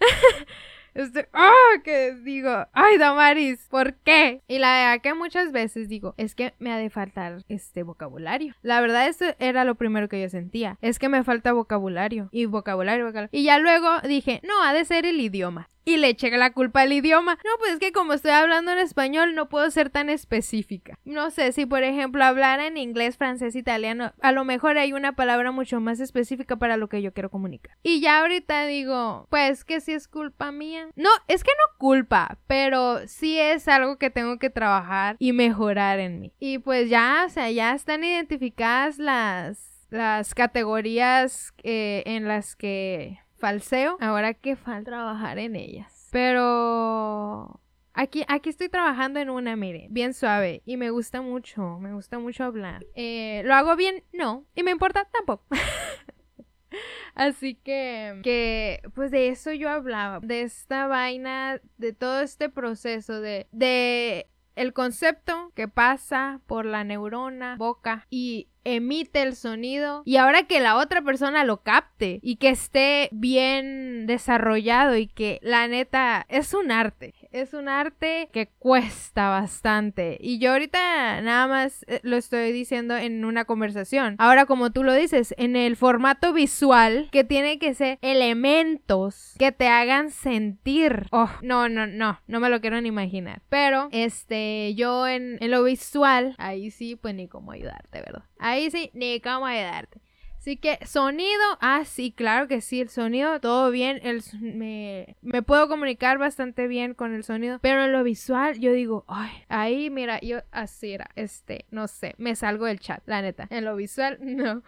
Este, 0.94 1.28
¡ah! 1.32 1.52
Que 1.84 2.12
digo, 2.12 2.66
ay, 2.72 2.98
Damaris, 2.98 3.68
¿por 3.70 3.94
qué? 3.98 4.42
Y 4.48 4.58
la 4.58 4.72
verdad 4.72 5.00
que 5.00 5.14
muchas 5.14 5.52
veces 5.52 5.88
digo, 5.88 6.14
es 6.16 6.34
que 6.34 6.54
me 6.58 6.72
ha 6.72 6.76
de 6.76 6.90
faltar 6.90 7.44
este 7.48 7.84
vocabulario. 7.84 8.56
La 8.62 8.80
verdad, 8.80 9.06
eso 9.06 9.26
era 9.38 9.64
lo 9.64 9.76
primero 9.76 10.08
que 10.08 10.20
yo 10.20 10.28
sentía. 10.28 10.76
Es 10.80 10.98
que 10.98 11.08
me 11.08 11.22
falta 11.22 11.52
vocabulario. 11.52 12.28
Y 12.32 12.46
vocabulario, 12.46 13.04
vocabulario. 13.04 13.28
Y 13.30 13.44
ya 13.44 13.60
luego 13.60 14.00
dije, 14.00 14.40
no, 14.42 14.60
ha 14.64 14.72
de 14.72 14.84
ser 14.84 15.06
el 15.06 15.20
idioma 15.20 15.68
y 15.88 15.96
le 15.96 16.10
eché 16.10 16.30
la 16.36 16.52
culpa 16.52 16.82
al 16.82 16.92
idioma. 16.92 17.38
No, 17.44 17.50
pues 17.58 17.72
es 17.72 17.78
que 17.78 17.92
como 17.92 18.12
estoy 18.12 18.32
hablando 18.32 18.72
en 18.72 18.78
español 18.78 19.34
no 19.34 19.48
puedo 19.48 19.70
ser 19.70 19.88
tan 19.88 20.10
específica. 20.10 20.98
No 21.06 21.30
sé, 21.30 21.52
si 21.52 21.64
por 21.64 21.82
ejemplo 21.82 22.22
hablara 22.24 22.66
en 22.66 22.76
inglés, 22.76 23.16
francés, 23.16 23.56
italiano, 23.56 24.12
a 24.20 24.32
lo 24.32 24.44
mejor 24.44 24.76
hay 24.76 24.92
una 24.92 25.12
palabra 25.16 25.50
mucho 25.50 25.80
más 25.80 25.98
específica 26.00 26.56
para 26.56 26.76
lo 26.76 26.90
que 26.90 27.00
yo 27.00 27.14
quiero 27.14 27.30
comunicar. 27.30 27.74
Y 27.82 28.00
ya 28.00 28.20
ahorita 28.20 28.66
digo, 28.66 29.26
pues 29.30 29.64
que 29.64 29.80
si 29.80 29.92
es 29.92 30.08
culpa 30.08 30.52
mía. 30.52 30.88
No, 30.94 31.08
es 31.26 31.42
que 31.42 31.52
no 31.52 31.78
culpa, 31.78 32.38
pero 32.46 33.06
sí 33.06 33.38
es 33.38 33.66
algo 33.66 33.96
que 33.96 34.10
tengo 34.10 34.38
que 34.38 34.50
trabajar 34.50 35.16
y 35.18 35.32
mejorar 35.32 36.00
en 36.00 36.20
mí. 36.20 36.34
Y 36.38 36.58
pues 36.58 36.90
ya, 36.90 37.24
o 37.26 37.30
sea, 37.30 37.50
ya 37.50 37.74
están 37.74 38.04
identificadas 38.04 38.98
las, 38.98 39.86
las 39.88 40.34
categorías 40.34 41.54
eh, 41.62 42.02
en 42.04 42.28
las 42.28 42.56
que 42.56 43.20
falseo. 43.38 43.96
Ahora 44.00 44.34
que 44.34 44.56
falta 44.56 44.90
trabajar 44.90 45.38
en 45.38 45.56
ellas. 45.56 46.08
Pero 46.10 47.60
Aquí, 47.98 48.24
aquí 48.28 48.48
estoy 48.48 48.68
trabajando 48.68 49.18
en 49.18 49.28
una, 49.28 49.56
mire, 49.56 49.88
bien 49.90 50.14
suave. 50.14 50.62
Y 50.64 50.76
me 50.76 50.90
gusta 50.90 51.20
mucho, 51.20 51.80
me 51.80 51.92
gusta 51.92 52.20
mucho 52.20 52.44
hablar. 52.44 52.86
Eh, 52.94 53.42
¿Lo 53.44 53.54
hago 53.56 53.74
bien? 53.74 54.04
No. 54.12 54.46
¿Y 54.54 54.62
me 54.62 54.70
importa? 54.70 55.08
Tampoco. 55.12 55.44
Así 57.16 57.56
que, 57.56 58.20
que, 58.22 58.82
pues 58.94 59.10
de 59.10 59.30
eso 59.30 59.52
yo 59.52 59.68
hablaba. 59.68 60.20
De 60.20 60.42
esta 60.42 60.86
vaina, 60.86 61.60
de 61.76 61.92
todo 61.92 62.20
este 62.20 62.48
proceso 62.48 63.20
de, 63.20 63.48
de 63.50 64.28
el 64.58 64.72
concepto 64.72 65.52
que 65.54 65.68
pasa 65.68 66.40
por 66.46 66.66
la 66.66 66.82
neurona, 66.82 67.54
boca 67.56 68.06
y 68.10 68.48
emite 68.64 69.22
el 69.22 69.36
sonido 69.36 70.02
y 70.04 70.16
ahora 70.16 70.42
que 70.42 70.60
la 70.60 70.76
otra 70.76 71.00
persona 71.00 71.44
lo 71.44 71.62
capte 71.62 72.18
y 72.22 72.36
que 72.36 72.50
esté 72.50 73.08
bien 73.12 74.06
desarrollado 74.06 74.96
y 74.96 75.06
que 75.06 75.38
la 75.42 75.68
neta 75.68 76.26
es 76.28 76.52
un 76.54 76.72
arte 76.72 77.14
es 77.40 77.54
un 77.54 77.68
arte 77.68 78.28
que 78.32 78.48
cuesta 78.58 79.28
bastante. 79.28 80.18
Y 80.20 80.38
yo 80.38 80.52
ahorita 80.52 81.20
nada 81.20 81.46
más 81.46 81.84
eh, 81.88 82.00
lo 82.02 82.16
estoy 82.16 82.52
diciendo 82.52 82.96
en 82.96 83.24
una 83.24 83.44
conversación. 83.44 84.16
Ahora, 84.18 84.46
como 84.46 84.70
tú 84.70 84.82
lo 84.82 84.92
dices, 84.92 85.34
en 85.38 85.56
el 85.56 85.76
formato 85.76 86.32
visual, 86.32 87.08
que 87.12 87.24
tiene 87.24 87.58
que 87.58 87.74
ser 87.74 87.98
elementos 88.02 89.34
que 89.38 89.52
te 89.52 89.68
hagan 89.68 90.10
sentir. 90.10 91.06
Oh, 91.10 91.30
no, 91.42 91.68
no, 91.68 91.86
no, 91.86 92.20
no 92.26 92.40
me 92.40 92.48
lo 92.48 92.60
quiero 92.60 92.80
ni 92.80 92.88
imaginar. 92.88 93.42
Pero, 93.48 93.88
este, 93.92 94.74
yo 94.74 95.06
en, 95.06 95.38
en 95.40 95.50
lo 95.50 95.62
visual, 95.64 96.34
ahí 96.38 96.70
sí, 96.70 96.96
pues 96.96 97.14
ni 97.14 97.28
cómo 97.28 97.52
ayudarte, 97.52 98.00
¿verdad? 98.00 98.24
Ahí 98.38 98.70
sí, 98.70 98.90
ni 98.94 99.20
cómo 99.20 99.46
ayudarte. 99.46 100.00
Así 100.48 100.56
que 100.56 100.78
sonido, 100.86 101.42
ah, 101.60 101.82
sí, 101.84 102.10
claro 102.10 102.48
que 102.48 102.62
sí, 102.62 102.80
el 102.80 102.88
sonido, 102.88 103.38
todo 103.38 103.70
bien, 103.70 104.00
el, 104.02 104.22
me, 104.40 105.18
me 105.20 105.42
puedo 105.42 105.68
comunicar 105.68 106.16
bastante 106.16 106.68
bien 106.68 106.94
con 106.94 107.12
el 107.12 107.22
sonido, 107.22 107.58
pero 107.60 107.84
en 107.84 107.92
lo 107.92 108.02
visual 108.02 108.58
yo 108.58 108.72
digo, 108.72 109.04
ay, 109.08 109.28
ahí 109.50 109.90
mira, 109.90 110.18
yo 110.22 110.38
así 110.50 110.92
era, 110.92 111.10
este, 111.16 111.66
no 111.70 111.86
sé, 111.86 112.14
me 112.16 112.34
salgo 112.34 112.64
del 112.64 112.80
chat, 112.80 113.02
la 113.04 113.20
neta, 113.20 113.46
en 113.50 113.66
lo 113.66 113.76
visual, 113.76 114.18
no. 114.22 114.62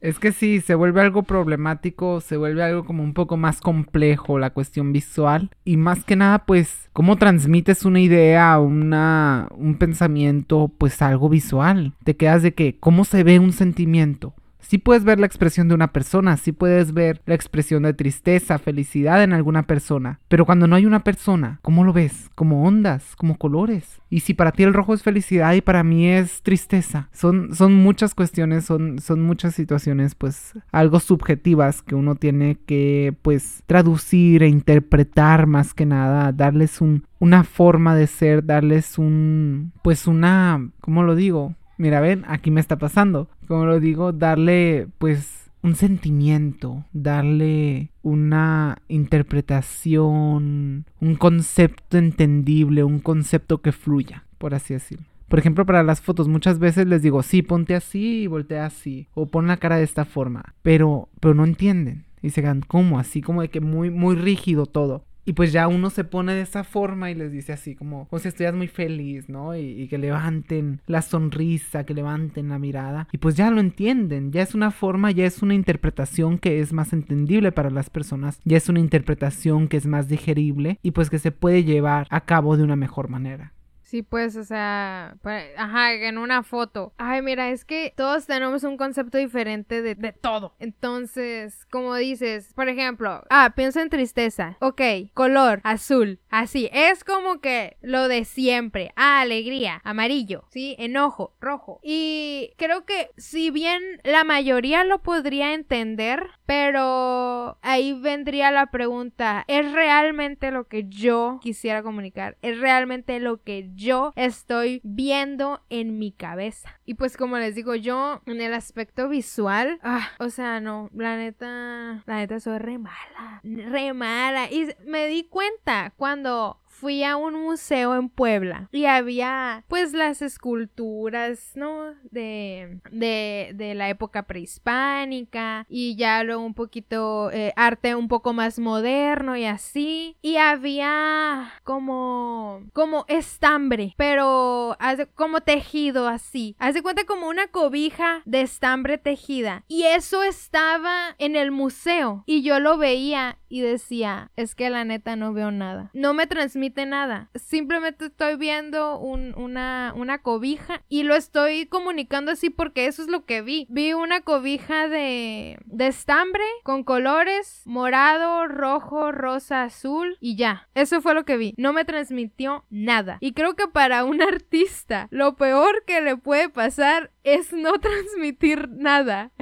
es 0.00 0.20
que 0.20 0.30
sí, 0.30 0.60
se 0.60 0.76
vuelve 0.76 1.00
algo 1.00 1.24
problemático, 1.24 2.20
se 2.20 2.36
vuelve 2.36 2.62
algo 2.62 2.84
como 2.84 3.02
un 3.02 3.12
poco 3.12 3.36
más 3.36 3.60
complejo 3.60 4.38
la 4.38 4.50
cuestión 4.50 4.92
visual 4.92 5.50
y 5.64 5.76
más 5.76 6.04
que 6.04 6.14
nada, 6.14 6.46
pues, 6.46 6.88
cómo 6.92 7.16
transmites 7.16 7.84
una 7.84 7.98
idea, 7.98 8.60
una, 8.60 9.48
un 9.56 9.76
pensamiento, 9.76 10.70
pues 10.78 11.02
algo 11.02 11.28
visual, 11.28 11.94
te 12.04 12.14
quedas 12.14 12.44
de 12.44 12.54
que, 12.54 12.78
¿cómo 12.78 13.04
se 13.04 13.24
ve 13.24 13.40
un 13.40 13.52
sentimiento? 13.52 14.34
Sí 14.60 14.78
puedes 14.78 15.04
ver 15.04 15.18
la 15.18 15.26
expresión 15.26 15.68
de 15.68 15.74
una 15.74 15.92
persona, 15.92 16.36
sí 16.36 16.52
puedes 16.52 16.92
ver 16.92 17.20
la 17.26 17.34
expresión 17.34 17.82
de 17.82 17.94
tristeza, 17.94 18.58
felicidad 18.58 19.22
en 19.22 19.32
alguna 19.32 19.64
persona, 19.64 20.20
pero 20.28 20.44
cuando 20.46 20.66
no 20.66 20.76
hay 20.76 20.86
una 20.86 21.04
persona, 21.04 21.58
¿cómo 21.62 21.84
lo 21.84 21.92
ves? 21.92 22.30
Como 22.34 22.64
ondas, 22.64 23.16
como 23.16 23.36
colores. 23.36 24.00
Y 24.10 24.20
si 24.20 24.34
para 24.34 24.52
ti 24.52 24.62
el 24.62 24.74
rojo 24.74 24.94
es 24.94 25.02
felicidad 25.02 25.54
y 25.54 25.60
para 25.60 25.82
mí 25.82 26.06
es 26.06 26.42
tristeza, 26.42 27.08
son, 27.12 27.54
son 27.54 27.74
muchas 27.74 28.14
cuestiones, 28.14 28.64
son, 28.64 28.98
son 28.98 29.22
muchas 29.22 29.54
situaciones 29.54 30.14
pues 30.14 30.54
algo 30.72 31.00
subjetivas 31.00 31.82
que 31.82 31.94
uno 31.94 32.16
tiene 32.16 32.58
que 32.66 33.14
pues 33.22 33.62
traducir 33.66 34.42
e 34.42 34.48
interpretar 34.48 35.46
más 35.46 35.74
que 35.74 35.86
nada, 35.86 36.32
darles 36.32 36.80
un, 36.80 37.04
una 37.18 37.44
forma 37.44 37.94
de 37.94 38.06
ser, 38.06 38.44
darles 38.44 38.98
un 38.98 39.72
pues 39.82 40.06
una, 40.06 40.70
¿cómo 40.80 41.02
lo 41.02 41.14
digo? 41.14 41.54
Mira, 41.80 42.02
ven, 42.02 42.24
aquí 42.28 42.50
me 42.50 42.60
está 42.60 42.76
pasando. 42.76 43.30
Como 43.48 43.64
lo 43.64 43.80
digo, 43.80 44.12
darle 44.12 44.88
pues 44.98 45.50
un 45.62 45.76
sentimiento, 45.76 46.84
darle 46.92 47.88
una 48.02 48.82
interpretación, 48.88 50.84
un 51.00 51.14
concepto 51.14 51.96
entendible, 51.96 52.84
un 52.84 52.98
concepto 52.98 53.62
que 53.62 53.72
fluya, 53.72 54.24
por 54.36 54.52
así 54.54 54.74
decirlo. 54.74 55.06
Por 55.26 55.38
ejemplo, 55.38 55.64
para 55.64 55.82
las 55.82 56.02
fotos 56.02 56.28
muchas 56.28 56.58
veces 56.58 56.86
les 56.86 57.00
digo, 57.00 57.22
sí, 57.22 57.40
ponte 57.40 57.74
así 57.74 58.24
y 58.24 58.26
voltea 58.26 58.66
así, 58.66 59.08
o 59.14 59.24
pon 59.24 59.46
la 59.46 59.56
cara 59.56 59.78
de 59.78 59.84
esta 59.84 60.04
forma, 60.04 60.52
pero, 60.60 61.08
pero 61.18 61.32
no 61.32 61.46
entienden. 61.46 62.04
Y 62.20 62.28
se 62.28 62.42
quedan, 62.42 62.60
¿cómo? 62.60 62.98
Así 62.98 63.22
como 63.22 63.40
de 63.40 63.48
que 63.48 63.62
muy, 63.62 63.88
muy 63.88 64.16
rígido 64.16 64.66
todo. 64.66 65.06
Y 65.30 65.32
pues 65.32 65.52
ya 65.52 65.68
uno 65.68 65.90
se 65.90 66.02
pone 66.02 66.34
de 66.34 66.40
esa 66.40 66.64
forma 66.64 67.08
y 67.12 67.14
les 67.14 67.30
dice 67.30 67.52
así 67.52 67.76
como, 67.76 68.08
o 68.10 68.18
sea, 68.18 68.30
estás 68.30 68.52
muy 68.52 68.66
feliz, 68.66 69.28
¿no? 69.28 69.54
Y, 69.54 69.86
que 69.86 69.96
levanten 69.96 70.80
la 70.88 71.02
sonrisa, 71.02 71.84
que 71.84 71.94
levanten 71.94 72.48
la 72.48 72.58
mirada. 72.58 73.06
Y 73.12 73.18
pues 73.18 73.36
ya 73.36 73.48
lo 73.52 73.60
entienden, 73.60 74.32
ya 74.32 74.42
es 74.42 74.56
una 74.56 74.72
forma, 74.72 75.12
ya 75.12 75.24
es 75.24 75.40
una 75.40 75.54
interpretación 75.54 76.36
que 76.38 76.58
es 76.58 76.72
más 76.72 76.92
entendible 76.92 77.52
para 77.52 77.70
las 77.70 77.90
personas, 77.90 78.40
ya 78.44 78.56
es 78.56 78.68
una 78.68 78.80
interpretación 78.80 79.68
que 79.68 79.76
es 79.76 79.86
más 79.86 80.08
digerible 80.08 80.80
y 80.82 80.90
pues 80.90 81.10
que 81.10 81.20
se 81.20 81.30
puede 81.30 81.62
llevar 81.62 82.08
a 82.10 82.22
cabo 82.22 82.56
de 82.56 82.64
una 82.64 82.74
mejor 82.74 83.08
manera. 83.08 83.52
Sí, 83.90 84.02
pues, 84.02 84.36
o 84.36 84.44
sea, 84.44 85.16
pues, 85.20 85.50
ajá, 85.56 85.92
en 85.94 86.16
una 86.16 86.44
foto. 86.44 86.94
Ay, 86.96 87.22
mira, 87.22 87.50
es 87.50 87.64
que 87.64 87.92
todos 87.96 88.24
tenemos 88.24 88.62
un 88.62 88.76
concepto 88.76 89.18
diferente 89.18 89.82
de, 89.82 89.96
de, 89.96 90.12
todo. 90.12 90.54
Entonces, 90.60 91.66
como 91.72 91.96
dices, 91.96 92.52
por 92.54 92.68
ejemplo, 92.68 93.24
ah, 93.30 93.52
pienso 93.56 93.80
en 93.80 93.90
tristeza. 93.90 94.56
Ok, 94.60 94.80
color, 95.12 95.60
azul. 95.64 96.20
Así, 96.28 96.70
es 96.72 97.02
como 97.02 97.40
que 97.40 97.78
lo 97.82 98.06
de 98.06 98.24
siempre. 98.24 98.92
Ah, 98.94 99.22
alegría, 99.22 99.80
amarillo, 99.82 100.44
¿sí? 100.52 100.76
Enojo, 100.78 101.34
rojo. 101.40 101.80
Y 101.82 102.52
creo 102.58 102.84
que 102.84 103.10
si 103.16 103.50
bien 103.50 103.82
la 104.04 104.22
mayoría 104.22 104.84
lo 104.84 105.02
podría 105.02 105.52
entender, 105.52 106.28
pero 106.46 107.58
ahí 107.62 107.92
vendría 107.92 108.52
la 108.52 108.70
pregunta, 108.70 109.44
¿es 109.48 109.72
realmente 109.72 110.52
lo 110.52 110.68
que 110.68 110.84
yo 110.88 111.40
quisiera 111.42 111.82
comunicar? 111.82 112.38
¿Es 112.40 112.60
realmente 112.60 113.18
lo 113.18 113.42
que 113.42 113.68
yo 113.74 113.79
estoy 114.16 114.80
viendo 114.84 115.62
en 115.70 115.98
mi 115.98 116.12
cabeza. 116.12 116.80
Y 116.84 116.94
pues 116.94 117.16
como 117.16 117.38
les 117.38 117.54
digo 117.54 117.74
yo, 117.74 118.20
en 118.26 118.40
el 118.40 118.54
aspecto 118.54 119.08
visual, 119.08 119.78
ah, 119.82 120.08
o 120.18 120.30
sea, 120.30 120.60
no, 120.60 120.90
la 120.94 121.16
neta, 121.16 122.02
la 122.06 122.16
neta 122.16 122.40
soy 122.40 122.58
re 122.58 122.78
mala, 122.78 123.40
re 123.42 123.92
mala. 123.92 124.50
Y 124.50 124.68
me 124.86 125.06
di 125.06 125.24
cuenta 125.24 125.92
cuando 125.96 126.60
fui 126.80 127.04
a 127.04 127.16
un 127.16 127.34
museo 127.34 127.94
en 127.94 128.08
Puebla 128.08 128.68
y 128.72 128.86
había 128.86 129.64
pues 129.68 129.92
las 129.92 130.22
esculturas, 130.22 131.52
¿no? 131.54 131.94
De, 132.10 132.80
de, 132.90 133.52
de 133.54 133.74
la 133.74 133.90
época 133.90 134.22
prehispánica 134.22 135.66
y 135.68 135.96
ya 135.96 136.24
luego 136.24 136.42
un 136.42 136.54
poquito 136.54 137.30
eh, 137.32 137.52
arte 137.54 137.94
un 137.94 138.08
poco 138.08 138.32
más 138.32 138.58
moderno 138.58 139.36
y 139.36 139.44
así. 139.44 140.16
Y 140.22 140.36
había 140.36 141.52
como, 141.64 142.62
como 142.72 143.04
estambre, 143.08 143.94
pero 143.98 144.76
como 145.14 145.42
tejido 145.42 146.08
así. 146.08 146.56
Haz 146.58 146.80
cuenta 146.80 147.04
como 147.04 147.28
una 147.28 147.48
cobija 147.48 148.22
de 148.24 148.40
estambre 148.40 148.96
tejida. 148.96 149.64
Y 149.68 149.82
eso 149.82 150.22
estaba 150.22 151.14
en 151.18 151.36
el 151.36 151.50
museo 151.50 152.24
y 152.26 152.42
yo 152.42 152.58
lo 152.58 152.78
veía 152.78 153.38
y 153.50 153.60
decía, 153.60 154.30
es 154.36 154.54
que 154.54 154.70
la 154.70 154.84
neta 154.84 155.16
no 155.16 155.34
veo 155.34 155.50
nada. 155.50 155.90
No 155.92 156.14
me 156.14 156.26
transmite 156.26 156.86
nada. 156.86 157.28
Simplemente 157.34 158.06
estoy 158.06 158.36
viendo 158.36 158.98
una, 158.98 159.92
una 159.96 160.22
cobija 160.22 160.82
y 160.88 161.02
lo 161.02 161.14
estoy 161.14 161.66
comunicando 161.66 162.30
así 162.30 162.48
porque 162.48 162.86
eso 162.86 163.02
es 163.02 163.08
lo 163.08 163.24
que 163.26 163.42
vi. 163.42 163.66
Vi 163.68 163.92
una 163.92 164.22
cobija 164.22 164.88
de, 164.88 165.58
de 165.66 165.86
estambre 165.88 166.44
con 166.62 166.84
colores 166.84 167.62
morado, 167.66 168.46
rojo, 168.46 169.12
rosa, 169.12 169.64
azul 169.64 170.16
y 170.20 170.36
ya. 170.36 170.68
Eso 170.74 171.02
fue 171.02 171.14
lo 171.14 171.24
que 171.24 171.36
vi. 171.36 171.54
No 171.56 171.72
me 171.72 171.84
transmitió 171.84 172.64
nada. 172.70 173.18
Y 173.20 173.32
creo 173.32 173.56
que 173.56 173.66
para 173.66 174.04
un 174.04 174.22
artista 174.22 175.08
lo 175.10 175.34
peor 175.34 175.84
que 175.86 176.00
le 176.00 176.16
puede 176.16 176.48
pasar 176.48 177.10
es 177.24 177.52
no 177.52 177.72
transmitir 177.80 178.68
nada. 178.70 179.32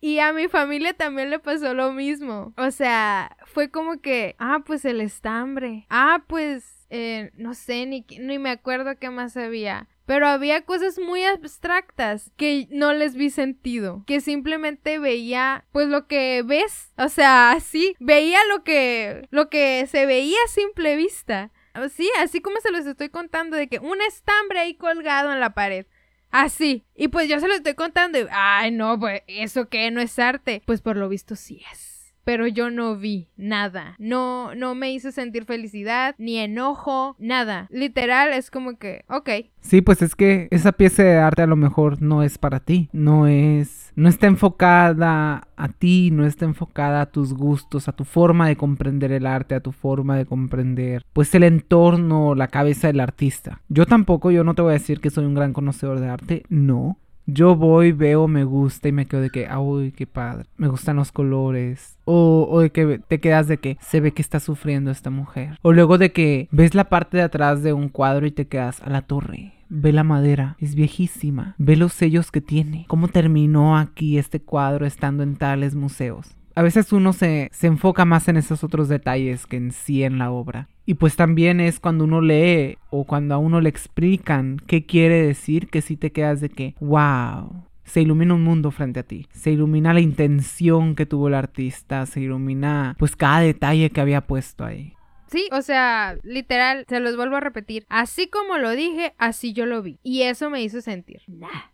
Y 0.00 0.18
a 0.18 0.32
mi 0.32 0.48
familia 0.48 0.92
también 0.94 1.30
le 1.30 1.38
pasó 1.38 1.74
lo 1.74 1.92
mismo. 1.92 2.52
O 2.56 2.70
sea, 2.70 3.36
fue 3.46 3.70
como 3.70 4.00
que, 4.00 4.36
ah, 4.38 4.62
pues 4.64 4.84
el 4.84 5.00
estambre. 5.00 5.86
Ah, 5.88 6.24
pues, 6.26 6.86
eh, 6.90 7.30
no 7.34 7.54
sé, 7.54 7.86
ni, 7.86 8.06
ni 8.20 8.38
me 8.38 8.50
acuerdo 8.50 8.98
qué 8.98 9.10
más 9.10 9.36
había. 9.36 9.88
Pero 10.06 10.28
había 10.28 10.64
cosas 10.64 11.00
muy 11.00 11.24
abstractas 11.24 12.30
que 12.36 12.68
no 12.70 12.92
les 12.92 13.16
vi 13.16 13.28
sentido, 13.30 14.04
que 14.06 14.20
simplemente 14.20 15.00
veía 15.00 15.64
pues 15.72 15.88
lo 15.88 16.06
que 16.06 16.44
ves, 16.46 16.92
o 16.96 17.08
sea, 17.08 17.50
así, 17.50 17.96
veía 17.98 18.38
lo 18.54 18.62
que 18.62 19.26
lo 19.30 19.50
que 19.50 19.84
se 19.88 20.06
veía 20.06 20.38
a 20.44 20.48
simple 20.48 20.94
vista. 20.94 21.50
Sí, 21.90 22.08
así 22.20 22.40
como 22.40 22.60
se 22.60 22.70
los 22.70 22.86
estoy 22.86 23.08
contando 23.08 23.56
de 23.56 23.68
que 23.68 23.80
un 23.80 24.00
estambre 24.00 24.60
ahí 24.60 24.74
colgado 24.76 25.32
en 25.32 25.40
la 25.40 25.54
pared. 25.54 25.86
Así. 26.30 26.84
Y 26.94 27.08
pues 27.08 27.28
yo 27.28 27.40
se 27.40 27.48
lo 27.48 27.54
estoy 27.54 27.74
contando. 27.74 28.18
Ay, 28.30 28.70
no, 28.70 28.98
pues 28.98 29.22
eso 29.26 29.68
que 29.68 29.90
no 29.90 30.00
es 30.00 30.18
arte. 30.18 30.62
Pues 30.66 30.80
por 30.80 30.96
lo 30.96 31.08
visto 31.08 31.36
sí 31.36 31.62
es 31.72 31.95
pero 32.26 32.48
yo 32.48 32.70
no 32.70 32.96
vi 32.96 33.28
nada. 33.36 33.94
No, 34.00 34.52
no 34.56 34.74
me 34.74 34.92
hizo 34.92 35.12
sentir 35.12 35.44
felicidad, 35.44 36.16
ni 36.18 36.38
enojo, 36.38 37.14
nada. 37.20 37.68
Literal 37.70 38.32
es 38.32 38.50
como 38.50 38.78
que, 38.78 39.04
ok. 39.08 39.30
Sí, 39.60 39.80
pues 39.80 40.02
es 40.02 40.16
que 40.16 40.48
esa 40.50 40.72
pieza 40.72 41.04
de 41.04 41.18
arte 41.18 41.42
a 41.42 41.46
lo 41.46 41.54
mejor 41.54 42.02
no 42.02 42.24
es 42.24 42.36
para 42.36 42.58
ti, 42.58 42.88
no 42.92 43.28
es, 43.28 43.92
no 43.94 44.08
está 44.08 44.26
enfocada 44.26 45.46
a 45.56 45.68
ti, 45.68 46.10
no 46.10 46.26
está 46.26 46.46
enfocada 46.46 47.02
a 47.02 47.06
tus 47.06 47.32
gustos, 47.32 47.86
a 47.86 47.92
tu 47.92 48.04
forma 48.04 48.48
de 48.48 48.56
comprender 48.56 49.12
el 49.12 49.24
arte, 49.24 49.54
a 49.54 49.60
tu 49.60 49.70
forma 49.70 50.16
de 50.16 50.26
comprender, 50.26 51.04
pues 51.12 51.32
el 51.36 51.44
entorno, 51.44 52.34
la 52.34 52.48
cabeza 52.48 52.88
del 52.88 52.98
artista. 52.98 53.62
Yo 53.68 53.86
tampoco, 53.86 54.32
yo 54.32 54.42
no 54.42 54.54
te 54.54 54.62
voy 54.62 54.70
a 54.70 54.80
decir 54.80 55.00
que 55.00 55.10
soy 55.10 55.26
un 55.26 55.34
gran 55.34 55.52
conocedor 55.52 56.00
de 56.00 56.08
arte, 56.08 56.42
no. 56.48 56.98
Yo 57.26 57.56
voy, 57.56 57.92
veo, 57.92 58.28
me 58.28 58.44
gusta 58.44 58.88
y 58.88 58.92
me 58.92 59.06
quedo 59.06 59.20
de 59.20 59.30
que, 59.30 59.48
uy, 59.56 59.90
qué 59.92 60.06
padre, 60.06 60.46
me 60.56 60.68
gustan 60.68 60.96
los 60.96 61.10
colores. 61.10 61.98
O, 62.04 62.46
o 62.48 62.60
de 62.60 62.70
que 62.70 63.00
te 63.06 63.18
quedas 63.18 63.48
de 63.48 63.58
que 63.58 63.76
se 63.80 64.00
ve 64.00 64.12
que 64.12 64.22
está 64.22 64.38
sufriendo 64.38 64.92
esta 64.92 65.10
mujer. 65.10 65.58
O 65.62 65.72
luego 65.72 65.98
de 65.98 66.12
que 66.12 66.48
ves 66.52 66.74
la 66.74 66.88
parte 66.88 67.16
de 67.16 67.24
atrás 67.24 67.64
de 67.64 67.72
un 67.72 67.88
cuadro 67.88 68.26
y 68.26 68.30
te 68.30 68.46
quedas 68.46 68.80
a 68.80 68.90
la 68.90 69.02
torre. 69.02 69.54
Ve 69.68 69.92
la 69.92 70.04
madera, 70.04 70.56
es 70.60 70.76
viejísima. 70.76 71.56
Ve 71.58 71.74
los 71.74 71.92
sellos 71.92 72.30
que 72.30 72.40
tiene. 72.40 72.84
¿Cómo 72.86 73.08
terminó 73.08 73.76
aquí 73.76 74.18
este 74.18 74.40
cuadro 74.40 74.86
estando 74.86 75.24
en 75.24 75.34
tales 75.36 75.74
museos? 75.74 76.36
a 76.56 76.62
veces 76.62 76.90
uno 76.90 77.12
se, 77.12 77.50
se, 77.52 77.66
enfoca 77.66 78.06
más 78.06 78.28
en 78.28 78.38
esos 78.38 78.64
otros 78.64 78.88
detalles 78.88 79.46
que 79.46 79.58
en 79.58 79.72
sí 79.72 80.02
en 80.04 80.18
la 80.18 80.30
obra. 80.30 80.70
Y 80.86 80.94
pues 80.94 81.16
también 81.16 81.60
es 81.60 81.80
cuando 81.80 82.04
uno 82.04 82.20
lee 82.20 82.78
o 82.90 83.04
cuando 83.04 83.34
a 83.34 83.38
uno 83.38 83.60
le 83.60 83.68
explican 83.68 84.58
qué 84.66 84.86
quiere 84.86 85.20
decir 85.26 85.68
que 85.68 85.82
si 85.82 85.96
te 85.96 86.12
quedas 86.12 86.40
de 86.40 86.48
que, 86.48 86.76
wow, 86.80 87.64
se 87.84 88.02
ilumina 88.02 88.34
un 88.34 88.44
mundo 88.44 88.70
frente 88.70 89.00
a 89.00 89.02
ti. 89.02 89.26
Se 89.32 89.50
ilumina 89.50 89.92
la 89.92 90.00
intención 90.00 90.94
que 90.94 91.04
tuvo 91.04 91.26
el 91.28 91.34
artista, 91.34 92.06
se 92.06 92.20
ilumina 92.20 92.94
pues 92.98 93.16
cada 93.16 93.40
detalle 93.40 93.90
que 93.90 94.00
había 94.00 94.26
puesto 94.26 94.64
ahí. 94.64 94.95
Sí, 95.28 95.48
o 95.52 95.62
sea, 95.62 96.16
literal, 96.22 96.84
se 96.88 97.00
los 97.00 97.16
vuelvo 97.16 97.36
a 97.36 97.40
repetir. 97.40 97.84
Así 97.88 98.28
como 98.28 98.58
lo 98.58 98.70
dije, 98.70 99.14
así 99.18 99.52
yo 99.52 99.66
lo 99.66 99.82
vi. 99.82 99.98
Y 100.02 100.22
eso 100.22 100.50
me 100.50 100.62
hizo 100.62 100.80
sentir. 100.80 101.22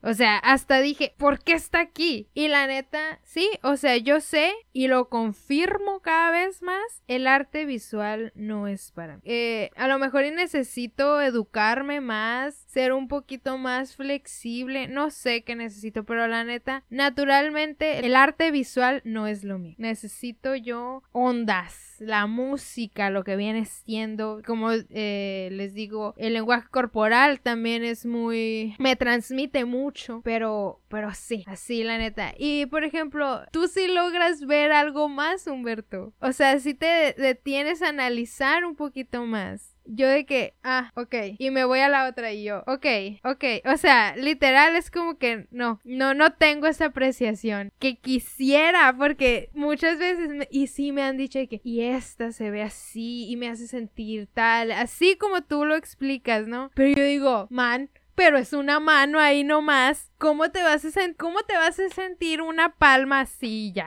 O 0.01 0.15
sea, 0.15 0.38
hasta 0.38 0.81
dije, 0.81 1.15
¿por 1.19 1.41
qué 1.41 1.53
está 1.53 1.81
aquí? 1.81 2.29
Y 2.35 2.49
la 2.49 2.67
neta, 2.67 3.21
sí, 3.23 3.49
o 3.62 3.77
sea, 3.77 3.97
yo 3.97 4.21
sé 4.21 4.53
y 4.73 4.88
lo 4.88 5.09
confirmo 5.09 6.01
cada 6.01 6.31
vez 6.31 6.62
más. 6.62 7.03
El 7.07 7.27
arte 7.27 7.65
visual 7.65 8.33
no 8.35 8.69
es 8.69 8.91
para 8.93 9.17
mí. 9.17 9.23
Eh, 9.25 9.71
a 9.77 9.88
lo 9.88 9.99
mejor 9.99 10.23
necesito 10.31 11.21
educarme 11.21 12.01
más, 12.01 12.55
ser 12.67 12.93
un 12.93 13.09
poquito 13.09 13.59
más 13.59 13.97
flexible. 13.97 14.88
No 14.88 15.11
sé 15.11 15.43
qué 15.43 15.57
necesito, 15.57 16.05
pero 16.05 16.27
la 16.27 16.45
neta, 16.45 16.85
naturalmente, 16.91 18.05
el 18.05 18.15
arte 18.15 18.51
visual 18.51 19.03
no 19.05 19.27
es 19.27 19.45
lo 19.45 19.59
mío. 19.59 19.75
Necesito 19.79 20.55
yo 20.55 21.03
ondas, 21.12 21.91
la 22.00 22.26
música, 22.26 23.11
lo 23.11 23.24
que 23.24 23.37
viene 23.37 23.64
siendo, 23.64 24.42
como 24.46 24.70
eh, 24.72 25.48
les 25.52 25.74
digo, 25.74 26.14
el 26.16 26.35
lenguaje 26.35 26.68
corporal 26.70 27.40
también 27.40 27.85
es 27.85 28.07
muy, 28.07 28.74
me 28.78 28.96
transmite 28.96 29.64
mucho, 29.64 30.20
pero, 30.24 30.81
pero 30.88 31.12
sí, 31.14 31.44
así 31.46 31.83
la 31.85 31.98
neta. 31.98 32.35
Y 32.38 32.66
por 32.66 32.85
ejemplo, 32.85 33.42
tú 33.52 33.68
sí 33.68 33.88
logras 33.88 34.46
ver 34.46 34.72
algo 34.72 35.09
más, 35.09 35.46
Humberto. 35.46 36.12
O 36.20 36.33
sea, 36.33 36.59
si 36.59 36.74
te 36.74 37.14
detienes 37.16 37.83
a 37.83 37.88
analizar 37.88 38.64
un 38.64 38.76
poquito 38.76 39.26
más 39.26 39.71
yo 39.85 40.09
de 40.09 40.25
que, 40.27 40.55
ah, 40.62 40.90
ok, 40.95 41.14
y 41.38 41.51
me 41.51 41.64
voy 41.64 41.81
a 41.81 41.88
la 41.88 42.09
otra 42.09 42.33
y 42.33 42.45
yo, 42.45 42.62
ok, 42.66 42.87
ok, 43.25 43.45
o 43.64 43.77
sea, 43.77 44.16
literal 44.16 44.77
es 44.77 44.90
como 44.90 45.18
que 45.18 45.47
no, 45.51 45.81
no, 45.85 46.14
no 46.14 46.33
tengo 46.33 46.66
esa 46.66 46.87
apreciación 46.87 47.73
que 47.79 47.97
quisiera, 47.97 48.95
porque 48.97 49.51
muchas 49.55 49.99
veces, 49.99 50.47
y 50.51 50.66
sí 50.68 50.92
me 50.92 51.03
han 51.03 51.16
dicho 51.16 51.38
que, 51.49 51.61
y 51.64 51.83
esta 51.83 52.33
se 52.33 52.51
ve 52.51 52.62
así 52.62 53.29
y 53.31 53.37
me 53.37 53.49
hace 53.49 53.66
sentir 53.66 54.29
tal, 54.33 54.73
así 54.73 55.16
como 55.16 55.42
tú 55.42 55.64
lo 55.64 55.77
explicas, 55.77 56.47
¿no? 56.47 56.71
Pero 56.75 56.97
yo 56.97 57.05
digo, 57.05 57.47
man, 57.51 57.90
pero 58.14 58.38
es 58.38 58.53
una 58.53 58.81
mano 58.81 59.18
ahí 59.18 59.44
nomás. 59.44 60.11
¿Cómo 60.18 60.51
te 60.51 60.62
vas 60.62 60.85
a, 60.85 61.14
cómo 61.18 61.40
te 61.42 61.55
vas 61.55 61.81
a 61.81 61.88
sentir 61.88 62.40
una 62.40 62.75
palma? 62.75 63.27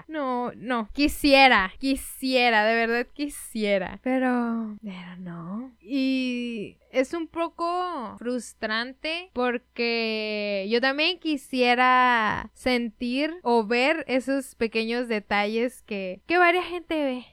No, 0.07 0.51
no. 0.55 0.89
Quisiera, 0.93 1.71
quisiera, 1.79 2.65
de 2.65 2.75
verdad 2.75 3.07
quisiera. 3.13 3.99
Pero, 4.03 4.77
pero 4.83 5.17
no. 5.19 5.73
Y 5.79 6.77
es 6.91 7.13
un 7.13 7.27
poco 7.27 8.15
frustrante 8.17 9.29
porque 9.33 10.67
yo 10.69 10.81
también 10.81 11.19
quisiera 11.19 12.49
sentir 12.53 13.35
o 13.43 13.65
ver 13.65 14.03
esos 14.07 14.55
pequeños 14.55 15.07
detalles 15.07 15.81
que, 15.83 16.21
que 16.25 16.37
varias 16.37 16.65
gente 16.65 16.95
ve. 16.95 17.25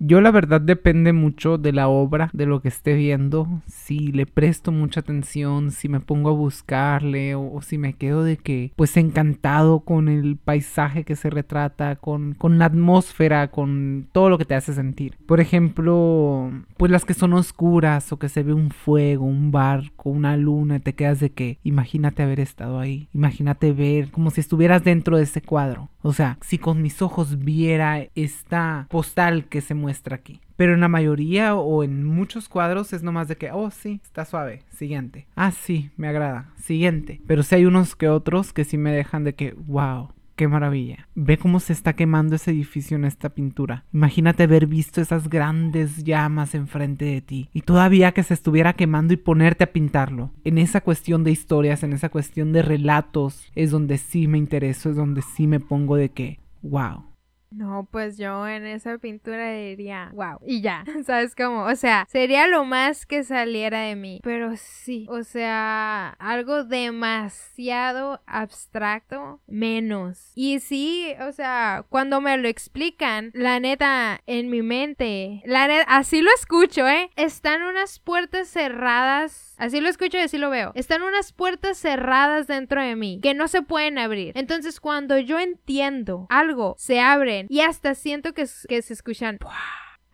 Yo 0.00 0.20
la 0.20 0.30
verdad 0.30 0.60
depende 0.60 1.12
mucho 1.12 1.58
de 1.58 1.72
la 1.72 1.88
obra, 1.88 2.30
de 2.32 2.46
lo 2.46 2.62
que 2.62 2.68
esté 2.68 2.94
viendo, 2.94 3.62
si 3.66 4.12
le 4.12 4.26
presto 4.26 4.70
mucha 4.70 5.00
atención, 5.00 5.72
si 5.72 5.88
me 5.88 5.98
pongo 5.98 6.30
a 6.30 6.34
buscarle 6.34 7.34
o, 7.34 7.60
si 7.62 7.78
me 7.78 7.94
quedo 7.94 8.22
de 8.22 8.36
que 8.36 8.72
pues 8.76 8.96
encantado 8.96 9.80
con 9.80 10.08
el 10.08 10.36
paisaje 10.36 11.02
que 11.02 11.16
se 11.16 11.30
retrata, 11.30 11.96
con, 11.96 12.34
con 12.34 12.58
la 12.58 12.66
atmósfera, 12.66 13.48
con 13.50 14.06
todo 14.12 14.30
lo 14.30 14.38
que 14.38 14.44
te 14.44 14.54
hace 14.54 14.72
sentir. 14.72 15.16
Por 15.26 15.40
ejemplo, 15.40 16.52
pues 16.76 16.92
las 16.92 17.04
que 17.04 17.14
son 17.14 17.32
oscuras 17.32 18.12
o 18.12 18.20
que 18.20 18.28
se 18.28 18.44
ve 18.44 18.52
un 18.52 18.70
fuego, 18.70 19.24
un 19.24 19.50
barco, 19.50 20.10
una 20.10 20.36
luna, 20.36 20.78
te 20.78 20.94
quedas 20.94 21.18
de 21.18 21.30
que 21.30 21.58
imagínate 21.64 22.22
haber 22.22 22.38
estado 22.38 22.78
ahí, 22.78 23.08
imagínate 23.12 23.72
ver 23.72 24.12
como 24.12 24.30
si 24.30 24.40
estuvieras 24.40 24.84
dentro 24.84 25.16
de 25.16 25.24
ese 25.24 25.42
cuadro. 25.42 25.88
O 26.02 26.12
sea, 26.12 26.38
si 26.40 26.58
con 26.58 26.80
mis 26.80 27.02
ojos 27.02 27.40
viera 27.40 28.06
esta 28.14 28.86
postal 28.88 29.46
que 29.46 29.60
se 29.60 29.74
muestra 29.88 30.16
aquí. 30.16 30.42
Pero 30.56 30.74
en 30.74 30.80
la 30.80 30.88
mayoría 30.88 31.54
o 31.54 31.82
en 31.82 32.04
muchos 32.04 32.50
cuadros 32.50 32.92
es 32.92 33.02
nomás 33.02 33.26
de 33.26 33.36
que, 33.36 33.50
oh 33.52 33.70
sí, 33.70 34.02
está 34.04 34.26
suave, 34.26 34.64
siguiente. 34.70 35.26
Ah 35.34 35.50
sí, 35.50 35.90
me 35.96 36.08
agrada, 36.08 36.50
siguiente. 36.56 37.22
Pero 37.26 37.42
sí 37.42 37.54
hay 37.54 37.64
unos 37.64 37.96
que 37.96 38.10
otros 38.10 38.52
que 38.52 38.64
sí 38.64 38.76
me 38.76 38.92
dejan 38.92 39.24
de 39.24 39.34
que, 39.34 39.54
wow, 39.66 40.10
Qué 40.36 40.46
maravilla. 40.46 41.08
Ve 41.16 41.36
cómo 41.36 41.58
se 41.58 41.72
está 41.72 41.94
quemando 41.94 42.36
ese 42.36 42.52
edificio 42.52 42.96
en 42.96 43.04
esta 43.04 43.30
pintura. 43.30 43.82
Imagínate 43.92 44.44
haber 44.44 44.68
visto 44.68 45.00
esas 45.00 45.28
grandes 45.28 46.04
llamas 46.04 46.54
enfrente 46.54 47.06
de 47.06 47.20
ti 47.20 47.48
y 47.52 47.62
todavía 47.62 48.12
que 48.12 48.22
se 48.22 48.34
estuviera 48.34 48.74
quemando 48.74 49.12
y 49.12 49.16
ponerte 49.16 49.64
a 49.64 49.72
pintarlo. 49.72 50.30
En 50.44 50.58
esa 50.58 50.80
cuestión 50.80 51.24
de 51.24 51.32
historias, 51.32 51.82
en 51.82 51.92
esa 51.92 52.08
cuestión 52.08 52.52
de 52.52 52.62
relatos, 52.62 53.50
es 53.56 53.72
donde 53.72 53.98
sí 53.98 54.28
me 54.28 54.38
intereso, 54.38 54.90
es 54.90 54.94
donde 54.94 55.22
sí 55.22 55.48
me 55.48 55.58
pongo 55.58 55.96
de 55.96 56.10
que, 56.10 56.38
wow, 56.62 57.07
no, 57.50 57.88
pues 57.90 58.18
yo 58.18 58.46
en 58.46 58.66
esa 58.66 58.98
pintura 58.98 59.52
diría, 59.52 60.10
wow, 60.14 60.38
y 60.46 60.60
ya, 60.60 60.84
¿sabes 61.06 61.34
cómo? 61.34 61.64
O 61.64 61.76
sea, 61.76 62.06
sería 62.10 62.46
lo 62.46 62.64
más 62.64 63.06
que 63.06 63.24
saliera 63.24 63.80
de 63.80 63.96
mí, 63.96 64.20
pero 64.22 64.56
sí, 64.56 65.06
o 65.08 65.22
sea, 65.22 66.10
algo 66.18 66.64
demasiado 66.64 68.20
abstracto, 68.26 69.40
menos. 69.46 70.32
Y 70.34 70.60
sí, 70.60 71.14
o 71.26 71.32
sea, 71.32 71.84
cuando 71.88 72.20
me 72.20 72.36
lo 72.36 72.48
explican, 72.48 73.30
la 73.34 73.60
neta, 73.60 74.20
en 74.26 74.50
mi 74.50 74.62
mente, 74.62 75.42
la 75.44 75.68
neta, 75.68 75.84
así 75.88 76.20
lo 76.20 76.30
escucho, 76.34 76.86
¿eh? 76.86 77.10
Están 77.16 77.62
unas 77.62 77.98
puertas 77.98 78.48
cerradas, 78.48 79.54
así 79.58 79.80
lo 79.80 79.88
escucho 79.88 80.18
y 80.18 80.20
así 80.20 80.38
lo 80.38 80.50
veo, 80.50 80.72
están 80.74 81.02
unas 81.02 81.32
puertas 81.32 81.78
cerradas 81.78 82.46
dentro 82.46 82.82
de 82.82 82.96
mí 82.96 83.20
que 83.22 83.34
no 83.34 83.48
se 83.48 83.62
pueden 83.62 83.98
abrir. 83.98 84.32
Entonces, 84.36 84.80
cuando 84.80 85.18
yo 85.18 85.38
entiendo 85.38 86.26
algo, 86.28 86.74
se 86.78 87.00
abre 87.00 87.37
y 87.48 87.60
hasta 87.60 87.94
siento 87.94 88.32
que, 88.32 88.46
que 88.68 88.82
se 88.82 88.92
escuchan 88.92 89.38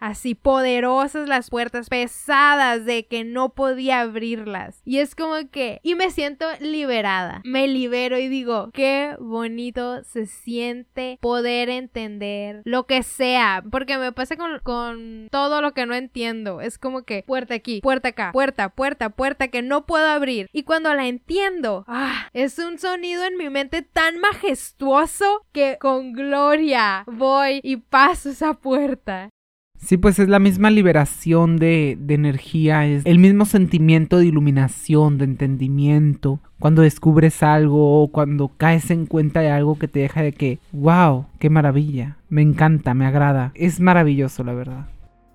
así 0.05 0.35
poderosas 0.35 1.29
las 1.29 1.49
puertas, 1.49 1.88
pesadas 1.88 2.85
de 2.85 3.07
que 3.07 3.25
no 3.25 3.55
podía 3.55 4.01
abrirlas. 4.01 4.83
Y 4.85 4.99
es 4.99 5.14
como 5.14 5.35
que, 5.51 5.81
y 5.83 5.95
me 5.95 6.11
siento 6.11 6.47
liberada, 6.61 7.40
me 7.45 7.67
libero 7.67 8.19
y 8.19 8.29
digo, 8.29 8.71
qué 8.75 9.17
bonito 9.19 10.05
se 10.05 10.27
siente 10.27 11.19
poder 11.23 11.71
entender 11.71 12.61
lo 12.64 12.87
que 12.87 13.03
sea, 13.03 13.64
porque 13.71 13.97
me 13.97 14.12
pasa 14.12 14.37
con, 14.37 14.59
con 14.62 15.29
todo 15.31 15.62
lo 15.62 15.73
que 15.73 15.87
no 15.87 15.95
entiendo. 15.95 16.61
Es 16.61 16.77
como 16.77 17.05
que 17.05 17.25
puerta 17.27 17.55
aquí, 17.55 17.81
puerta 17.81 18.09
acá, 18.09 18.31
puerta, 18.33 18.69
puerta, 18.69 19.09
puerta 19.09 19.49
que 19.49 19.62
no 19.62 19.87
puedo 19.87 20.07
abrir. 20.07 20.51
Y 20.53 20.64
cuando 20.64 20.93
la 20.93 21.07
entiendo, 21.07 21.85
ah, 21.88 22.29
es 22.35 22.59
un 22.59 22.79
sonido 22.79 23.25
en 23.25 23.38
mi 23.38 23.49
mente 23.49 23.81
tan 23.81 24.19
majestuoso 24.19 25.47
que 25.53 25.79
con 25.81 26.12
gloria 26.12 27.05
voy 27.07 27.61
y 27.62 27.79
paso 27.79 28.29
esa 28.29 28.53
puerta. 28.53 29.31
Sí, 29.85 29.99
pues 29.99 30.18
es 30.18 30.29
la 30.29 30.38
misma 30.38 30.70
liberación 30.70 31.57
de, 31.57 31.99
de, 32.01 32.14
energía, 32.14 32.87
es 32.87 33.05
el 33.05 33.18
mismo 33.18 33.44
sentimiento 33.44 34.18
de 34.18 34.27
iluminación, 34.27 35.18
de 35.18 35.27
entendimiento. 35.27 36.40
Cuando 36.59 36.83
descubres 36.83 37.42
algo 37.42 38.03
o 38.03 38.09
cuando 38.09 38.49
caes 38.57 38.90
en 38.90 39.05
cuenta 39.05 39.40
de 39.40 39.51
algo 39.51 39.79
que 39.79 39.88
te 39.88 40.01
deja 40.01 40.23
de 40.23 40.33
que, 40.33 40.59
wow, 40.73 41.27
qué 41.38 41.51
maravilla, 41.51 42.16
me 42.31 42.40
encanta, 42.40 42.94
me 42.94 43.05
agrada. 43.05 43.53
Es 43.55 43.79
maravilloso, 43.79 44.42
la 44.42 44.55
verdad. 44.55 44.87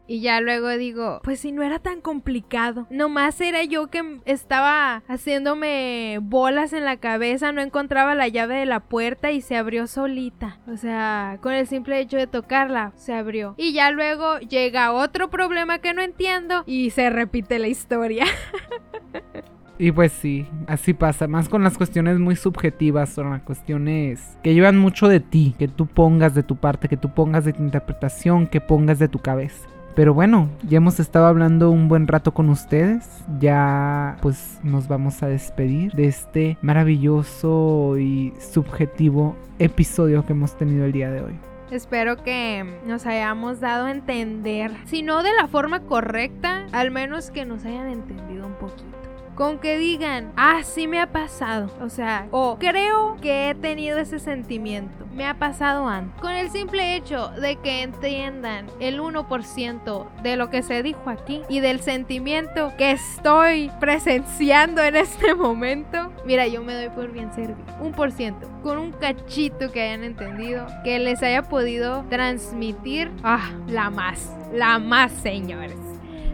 Y 0.10 0.22
ya 0.22 0.42
luego 0.42 0.70
digo, 0.70 1.22
pues 1.24 1.40
si 1.40 1.52
no 1.52 1.62
era 1.62 1.78
tan 1.78 2.02
complicado. 2.02 2.88
Nomás 2.90 3.40
era 3.40 3.64
yo 3.64 3.92
que 3.92 4.02
estaba 4.26 5.04
haciéndome 5.08 6.18
bolas 6.20 6.74
en 6.74 6.84
la 6.84 6.98
cabeza, 6.98 7.52
no 7.52 7.62
encontraba 7.62 8.16
la 8.16 8.28
llave 8.28 8.56
de 8.56 8.66
la 8.66 8.80
puerta 8.80 9.30
y 9.32 9.42
se 9.42 9.56
abrió 9.56 9.86
solita. 9.86 10.58
O 10.68 10.78
sea, 10.78 11.38
con 11.42 11.54
el 11.54 11.68
simple 11.68 12.00
hecho 12.00 12.18
de 12.18 12.26
tocarla, 12.26 12.92
se 12.96 13.14
abrió. 13.14 13.54
Y 13.56 13.74
ya 13.74 13.92
luego 13.92 14.40
llega 14.40 14.94
otro 14.94 15.30
problema 15.30 15.78
que 15.78 15.94
no 15.94 16.02
entiendo 16.02 16.64
y 16.66 16.90
se 16.90 17.12
repite 17.12 17.60
la 17.60 17.68
historia. 17.68 18.26
Y 19.82 19.94
pues 19.94 20.12
sí, 20.12 20.46
así 20.68 20.94
pasa, 20.94 21.30
más 21.30 21.48
con 21.48 21.64
las 21.64 21.78
cuestiones 21.78 22.20
muy 22.20 22.36
subjetivas, 22.36 23.12
son 23.12 23.30
las 23.30 23.44
cuestiones 23.44 24.38
que 24.44 24.54
llevan 24.54 24.78
mucho 24.78 25.08
de 25.08 25.22
ti, 25.22 25.56
que 25.58 25.70
tú 25.70 25.86
pongas 25.86 26.36
de 26.36 26.44
tu 26.44 26.58
parte, 26.58 26.90
que 26.90 26.98
tú 26.98 27.14
pongas 27.14 27.46
de 27.46 27.54
tu 27.54 27.64
interpretación, 27.64 28.46
que 28.48 28.60
pongas 28.60 29.00
de 29.00 29.08
tu 29.08 29.20
cabeza. 29.20 29.70
Pero 29.96 30.14
bueno, 30.14 30.50
ya 30.68 30.78
hemos 30.78 31.00
estado 31.00 31.26
hablando 31.26 31.72
un 31.72 31.88
buen 31.88 32.08
rato 32.08 32.34
con 32.34 32.50
ustedes. 32.50 33.08
Ya 33.40 34.18
pues 34.22 34.60
nos 34.64 34.88
vamos 34.88 35.22
a 35.24 35.28
despedir 35.28 35.92
de 35.94 36.08
este 36.08 36.58
maravilloso 36.62 37.98
y 37.98 38.34
subjetivo 38.40 39.36
episodio 39.60 40.26
que 40.26 40.34
hemos 40.34 40.58
tenido 40.58 40.86
el 40.86 40.92
día 40.92 41.10
de 41.12 41.22
hoy. 41.22 41.40
Espero 41.72 42.24
que 42.24 42.66
nos 42.88 43.06
hayamos 43.06 43.60
dado 43.60 43.86
a 43.86 43.92
entender, 43.92 44.72
si 44.86 45.04
no 45.04 45.22
de 45.22 45.34
la 45.34 45.48
forma 45.48 45.82
correcta, 45.82 46.66
al 46.72 46.90
menos 46.90 47.30
que 47.30 47.46
nos 47.46 47.64
hayan 47.64 47.90
entendido 47.90 48.48
un 48.48 48.54
poquito 48.54 49.09
con 49.40 49.58
que 49.58 49.78
digan, 49.78 50.34
ah, 50.36 50.60
me 50.90 51.00
ha 51.00 51.08
pasado. 51.08 51.72
O 51.82 51.88
sea, 51.88 52.28
o 52.32 52.58
creo 52.60 53.16
que 53.22 53.50
he 53.50 53.56
tenido 53.56 53.98
ese 53.98 54.20
sentimiento. 54.20 55.08
Me 55.16 55.26
ha 55.26 55.34
pasado 55.34 55.88
antes. 55.88 56.20
Con 56.20 56.32
el 56.32 56.50
simple 56.50 56.98
hecho 56.98 57.30
de 57.30 57.56
que 57.56 57.84
entiendan 57.84 58.68
el 58.82 59.00
1% 59.00 60.22
de 60.24 60.36
lo 60.36 60.50
que 60.50 60.62
se 60.62 60.84
dijo 60.84 61.10
aquí 61.10 61.42
y 61.48 61.62
del 61.62 61.80
sentimiento 61.80 62.74
que 62.78 62.92
estoy 62.92 63.72
presenciando 63.80 64.84
en 64.84 64.98
este 64.98 65.34
momento, 65.36 66.12
mira, 66.26 66.46
yo 66.48 66.62
me 66.62 66.74
doy 66.74 66.90
por 66.90 67.10
bien 67.10 67.32
servido. 67.32 67.58
Un 67.80 67.94
por 67.94 68.12
ciento. 68.12 68.46
Con 68.62 68.78
un 68.78 68.92
cachito 68.92 69.72
que 69.72 69.84
hayan 69.84 70.04
entendido, 70.04 70.68
que 70.84 71.00
les 71.00 71.24
haya 71.24 71.44
podido 71.44 72.04
transmitir, 72.10 73.10
ah, 73.24 73.52
la 73.70 73.90
más, 73.90 74.36
la 74.52 74.80
más, 74.80 75.14
señores. 75.14 75.78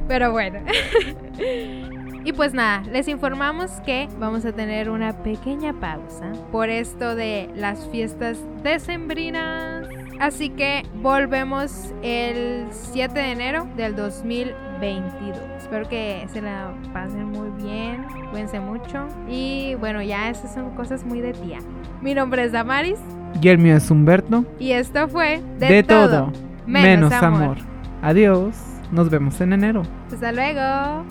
Pero 0.08 0.32
bueno. 0.32 0.60
Y 2.26 2.34
pues 2.34 2.56
nada, 2.56 2.82
les 2.92 3.08
informamos 3.08 3.70
que 3.86 4.10
vamos 4.20 4.46
a 4.46 4.52
tener 4.52 4.90
una 4.90 5.14
pequeña 5.14 5.74
pausa 5.74 6.32
por 6.52 6.70
esto 6.70 7.16
de 7.16 7.52
las 7.56 7.88
fiestas 7.90 8.40
decembrinas. 8.64 9.88
Así 10.20 10.50
que 10.50 10.82
volvemos 11.04 11.94
el 12.02 12.66
7 12.72 13.14
de 13.14 13.32
enero 13.32 13.68
del 13.78 13.96
2022. 13.96 15.38
Espero 15.56 15.88
que 15.88 16.26
se 16.34 16.42
la 16.42 16.74
pasen 16.92 17.26
muy 17.26 17.50
bien, 17.64 18.04
cuídense 18.32 18.60
mucho. 18.60 19.06
Y 19.30 19.76
bueno, 19.76 20.02
ya 20.02 20.32
esas 20.32 20.52
son 20.52 20.72
cosas 20.72 21.06
muy 21.06 21.22
de 21.22 21.34
tía. 21.34 21.60
Mi 22.02 22.16
nombre 22.16 22.44
es 22.44 22.52
Damaris. 22.52 22.98
Y 23.40 23.50
el 23.50 23.60
mío 23.60 23.78
es 23.78 23.92
Humberto. 23.92 24.46
Y 24.58 24.72
esto 24.72 25.08
fue 25.10 25.44
De, 25.60 25.84
todo, 25.84 26.34
menos, 26.66 27.14
amor. 27.14 27.58
Adiós. 28.02 28.56
Nos 28.92 29.10
vemos 29.10 29.42
en 29.42 29.54
enero. 29.54 29.84
Hasta 30.12 30.32
luego. 30.32 31.06